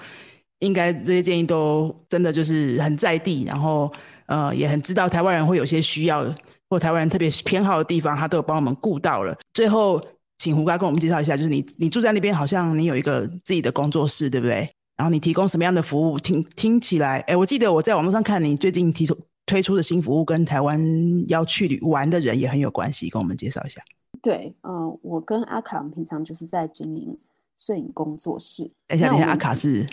[0.59, 3.91] 应该这些建议都真的就是很在地，然后
[4.27, 6.33] 呃也很知道台湾人会有些需要。
[6.73, 9.37] 或台湾人特别偏好的地方，他都有帮我们顾到了。
[9.53, 10.01] 最后
[10.39, 14.71] 请胡哥跟我们介绍一下，就是你你住在那边，好像你有一个自己的工作室，对不对？
[14.97, 16.17] 然后你提供什么样的服务？
[16.17, 19.19] 听听起来，哎，我记得我在网络上看你最近提出
[19.51, 20.81] 推出的新服务，跟台湾
[21.27, 23.83] 要去旅玩的人也很有关系，跟我们介绍一下。
[24.23, 27.19] 对，嗯，我跟阿卡平常就是在经营
[27.57, 28.71] 摄影工作室。
[28.87, 29.85] 等一下，等一下，阿卡是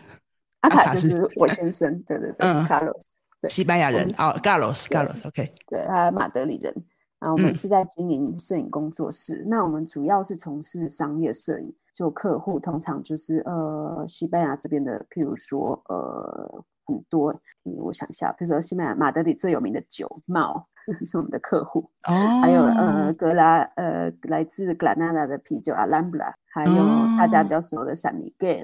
[0.62, 3.04] 阿卡就是我先生，对对对，嗯，Carlos，
[3.42, 6.72] 对，西班牙人，哦，Carlos，Carlos，OK，对，他马德里人。
[7.20, 20.68] 然后我们是在经营摄影工作室，那我们主要是从事商业摄影，就客户通常就是呃西班牙这边的，譬如说呃很多，我想一下，比如说西班牙马德里最有名的酒帽
[21.06, 26.86] 是我们的客户，哦，还有呃格拉呃来自格拉纳达的啤酒阿兰布拉，还有
[27.18, 28.60] 大家比较熟的闪米盖，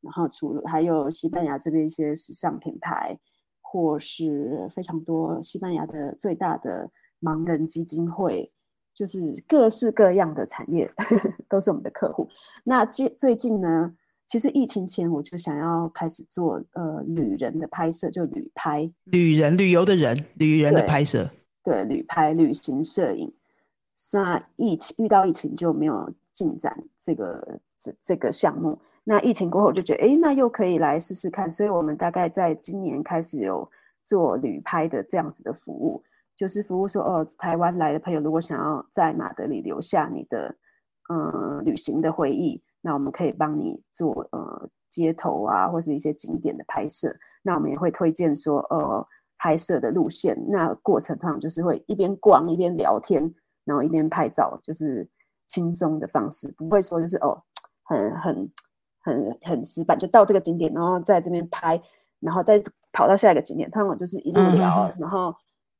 [0.00, 3.18] 然后除了还有西班牙这边一些时尚品牌，
[3.62, 6.90] 或是非常多西班牙的最大的。
[7.20, 8.52] 盲人基金会
[8.92, 10.92] 就是各式各样的产业
[11.48, 12.28] 都是我们的客户。
[12.64, 13.94] 那最最近呢，
[14.26, 21.28] 其实疫情前我就想要开始做呃旅人的拍摄，就旅拍，旅人旅游的人，旅人的拍摄，
[21.62, 23.32] 对，旅拍旅行摄影。
[24.12, 28.78] 那疫情遇到疫情就没有进展这个这这个项目。
[29.04, 31.52] 那疫情过后就觉得，哎，那又可以来试试看。
[31.52, 33.70] 所以我们大概在今年开始有
[34.02, 36.02] 做旅拍的这样子的服务。
[36.34, 40.52] 就是服务说哦，台湾来的朋友如果想要在马德里留下你的
[41.08, 47.10] 嗯旅行的回忆，那我们可以帮你做呃街头啊或是一些景点的拍摄。
[47.42, 49.08] 那我们也会推荐说呃
[49.38, 50.36] 拍摄的路线。
[50.50, 55.08] 那过程通常就是会一边逛一边聊天，然后一边拍照，就是
[55.46, 57.42] 轻松的方式，不会说就是哦
[57.84, 58.52] 很很
[59.00, 61.80] 很很死板，就到这个景点，然后在这边拍，
[62.20, 62.62] 然后再
[62.92, 65.34] 跑到下一个景点，通常就是一路聊，然后。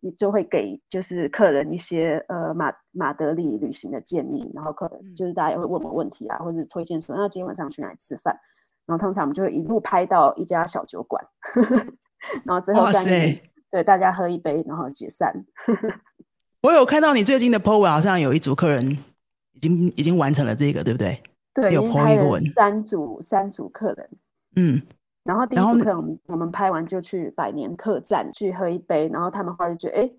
[0.05, 8.39] 你就会给就是客人一些呃马马德里旅行的建议，然后客人就是大家也会问我问题啊，或者推荐说那今天晚上去哪里吃饭，
[8.85, 11.25] 然后通常我们就会一路拍到一家小酒馆，
[12.45, 13.03] 然后最后再
[13.71, 15.33] 对大家喝一杯，然后解散。
[16.61, 18.87] 我有看到你最近的 po 文，好像有一组客人
[19.53, 21.19] 已经已经完成了这个，对不对？
[21.55, 24.11] 对，有 po 一个文，三组三组客人，
[24.57, 24.83] 嗯。
[25.25, 30.11] 然后第一组客，我们我们拍完就去百年客栈去喝一杯，然后他们后来就觉得，哎，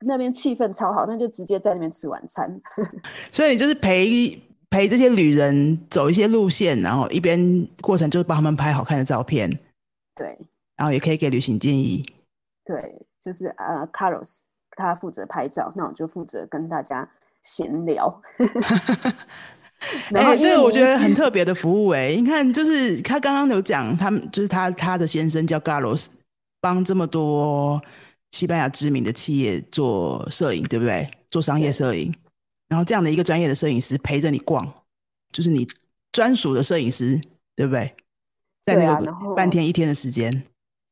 [0.00, 2.60] 那边气氛超好，那就直接在那边吃晚餐。
[3.32, 4.36] 所以就是陪
[4.70, 9.48] 陪这些旅人走一些路线，然后一边过程就是帮他们拍好看的照片。
[10.16, 10.36] 对，
[10.76, 12.04] 然后也可以给旅行建议。
[12.64, 14.40] 对，就是呃，Carlos
[14.72, 17.08] 他负责拍照，那我就负责跟大家
[17.42, 18.20] 闲聊。
[20.14, 26.06] 哎，这个我觉得很特别的服务哎，你看，就是他刚刚有讲，他们就是他他的先生叫 Carlos，
[26.60, 27.80] 帮这么多
[28.32, 31.08] 西班牙知名的企业做摄影，对不对？
[31.30, 32.14] 做商业摄影，
[32.68, 34.66] 然后这样的一个专业的摄影师陪着你逛，
[35.32, 35.66] 就是你
[36.12, 37.20] 专属的摄影师，
[37.56, 37.94] 对不对？
[38.64, 40.32] 在那个半天一天的时间，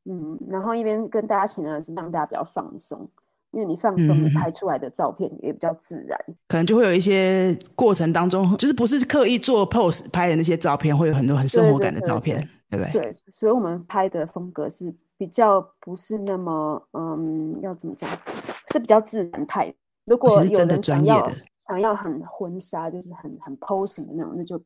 [0.05, 3.09] 嗯，然后一边跟大家请了是让大家比较放松。
[3.53, 12.93] 因为你放松，你拍出来的照片也比较自然，可能就会有一些过程当中，就是不是刻意做 pose 拍的那些照片，会有很多很生活感的照片，对不对？
[12.93, 18.09] 对，所以我们拍的风格是比较不是那么，嗯，要怎么讲，
[18.73, 19.73] 是比较自然派。
[20.07, 21.31] 如果有人想要
[21.69, 24.59] 想要很婚纱，就是很很 posing 的那种，那就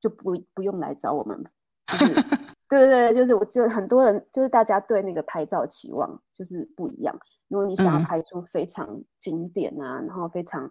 [0.00, 1.44] 就不不用来找我们。
[2.68, 7.14] 对对对，就是我就很多人就是大家对那个拍照期望就是不一样。
[7.52, 8.88] 如果你想要拍出非常
[9.18, 10.64] 经典啊，然后非常，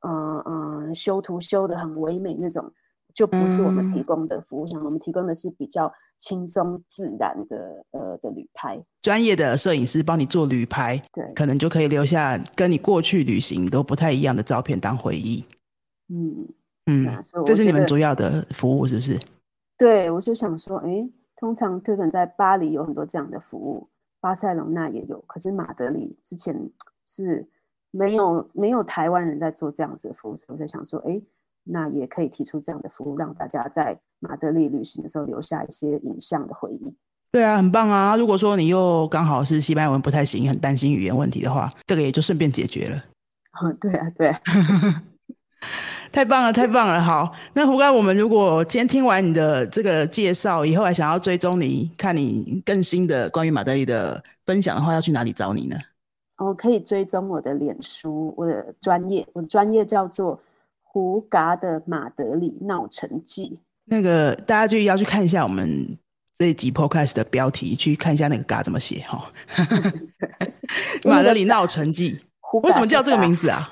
[0.00, 2.70] 嗯嗯，修图修的很唯美那种，
[3.14, 4.66] 就不是我们提供的服务。
[4.66, 15.42] 像我们提供的是比较轻松自然的，呃的旅拍，专业的摄影师帮你做旅拍，对，可能就可以留下跟你过去旅行都不太一样的照片当回忆。
[16.10, 16.46] 嗯
[16.84, 19.18] 嗯，这是你们主要的服务是不是？
[19.78, 23.88] 对，我就想说，哎，通常可能在巴黎有很多这样的服务。
[24.20, 26.70] 巴塞隆那也有，可是马德里之前
[27.06, 27.46] 是
[27.90, 31.20] 没有没有台湾人在做这样子的服务，我在想说，哎，
[31.64, 36.94] 那也可以提出这样的服务，让大家在马德里旅行的时候留下一些影像的回忆。
[37.32, 38.16] 对啊，很棒啊！
[38.16, 43.04] 如果说你又刚好是西班牙文不太行，很担心语言问题的话，这个也就顺便解决了。
[43.62, 44.34] 嗯，对啊，对。
[46.12, 47.00] 太棒了，太棒了！
[47.00, 55.76] 好，那胡哥，我们如果今天听完你的这个介绍，以后还想要追踪你，看你更新的关于马德里的分享的话，要去哪里找你呢？
[56.38, 60.40] 哦，可以追踪我的脸书，我的专业，我的专业叫做
[60.82, 63.58] 胡嘎的马德里闹城记。
[63.84, 65.86] 那个大家就要去看一下我们
[66.36, 69.30] 这一集 podcast 的标题，去看一下那个嘎怎么写哈。
[71.04, 72.18] 马德里闹城记，
[72.62, 73.68] 为什么叫这个名字啊？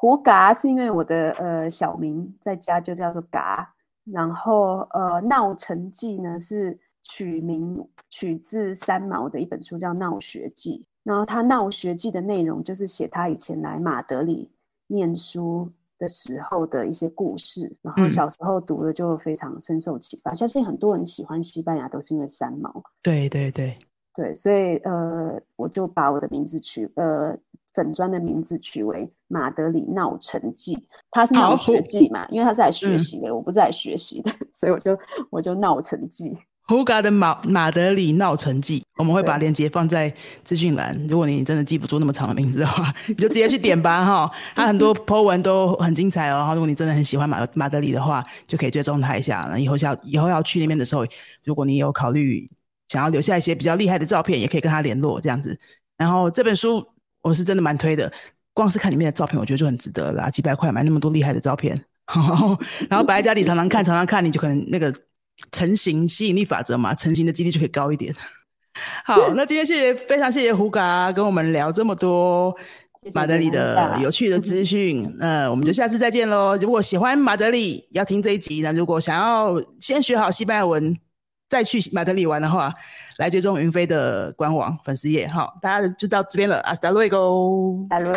[0.00, 3.70] 胡嘎是因为我的呃小名在家就叫做嘎，
[4.04, 14.50] 然后呃闹成记呢是取名取自三毛的一本书叫《闹学记》，然后他《闹学记》的内容就是写他以前来马德里
[14.86, 20.34] 念书的时候的一些故事，然后小时候读的就非常深受启发。
[20.34, 23.76] 相信很多人喜欢西班牙都是因为三毛，对对对
[24.14, 27.38] 对，所以呃我就把我的名字取呃。
[27.74, 30.76] 粉砖的名字取为马德里闹成记，
[31.10, 34.98] 他是闹学记嘛，因为他是来学习的，我不是来学习的，所以我就
[35.30, 36.36] 我就闹成记。
[36.66, 40.12] 胡嘎的马马德里闹成记，我们会把链接放在
[40.44, 40.96] 资讯栏。
[41.08, 44.30] 如果你真的记不住那么长的名字的话，你就直接去点吧哈。
[44.54, 46.38] 他很多 po 文都很精彩哦。
[46.38, 49.48] 然后如果你真的很喜欢马马德里的话，就可以追踪他一下。
[49.50, 51.04] 那以后要以后要去那边的时候，
[51.42, 52.48] 如果你有考虑
[52.88, 55.58] 想要留下一些比较厉害的照片，也可以跟他联络这样子。
[55.96, 56.86] 然后这本书。
[57.22, 58.10] 我是真的蛮推的，
[58.52, 60.30] 光是看里面的照片，我觉得就很值得啦。
[60.30, 61.78] 几百块买那么多厉害的照片，
[62.88, 64.94] 然后摆在家里常常看，常常看，你就可能那个
[65.52, 68.14] 成型吸引力法则嘛，成型的几率就可以高一点。
[69.04, 72.56] 好，那今天谢谢，非常谢谢胡嘎跟我们聊这么多
[73.12, 75.06] 马德里的有趣的资讯。
[75.18, 76.56] 那我们就下次再见喽。
[76.56, 80.96] 如果喜欢马德里，要听这一集那如果想要先学好西班牙文。
[81.50, 82.72] 再去马德里玩的话，
[83.18, 87.18] 来追踪云飞的官网粉丝页，好，大家就到这边了，阿斯达瑞哥，
[87.90, 88.12] 阿罗。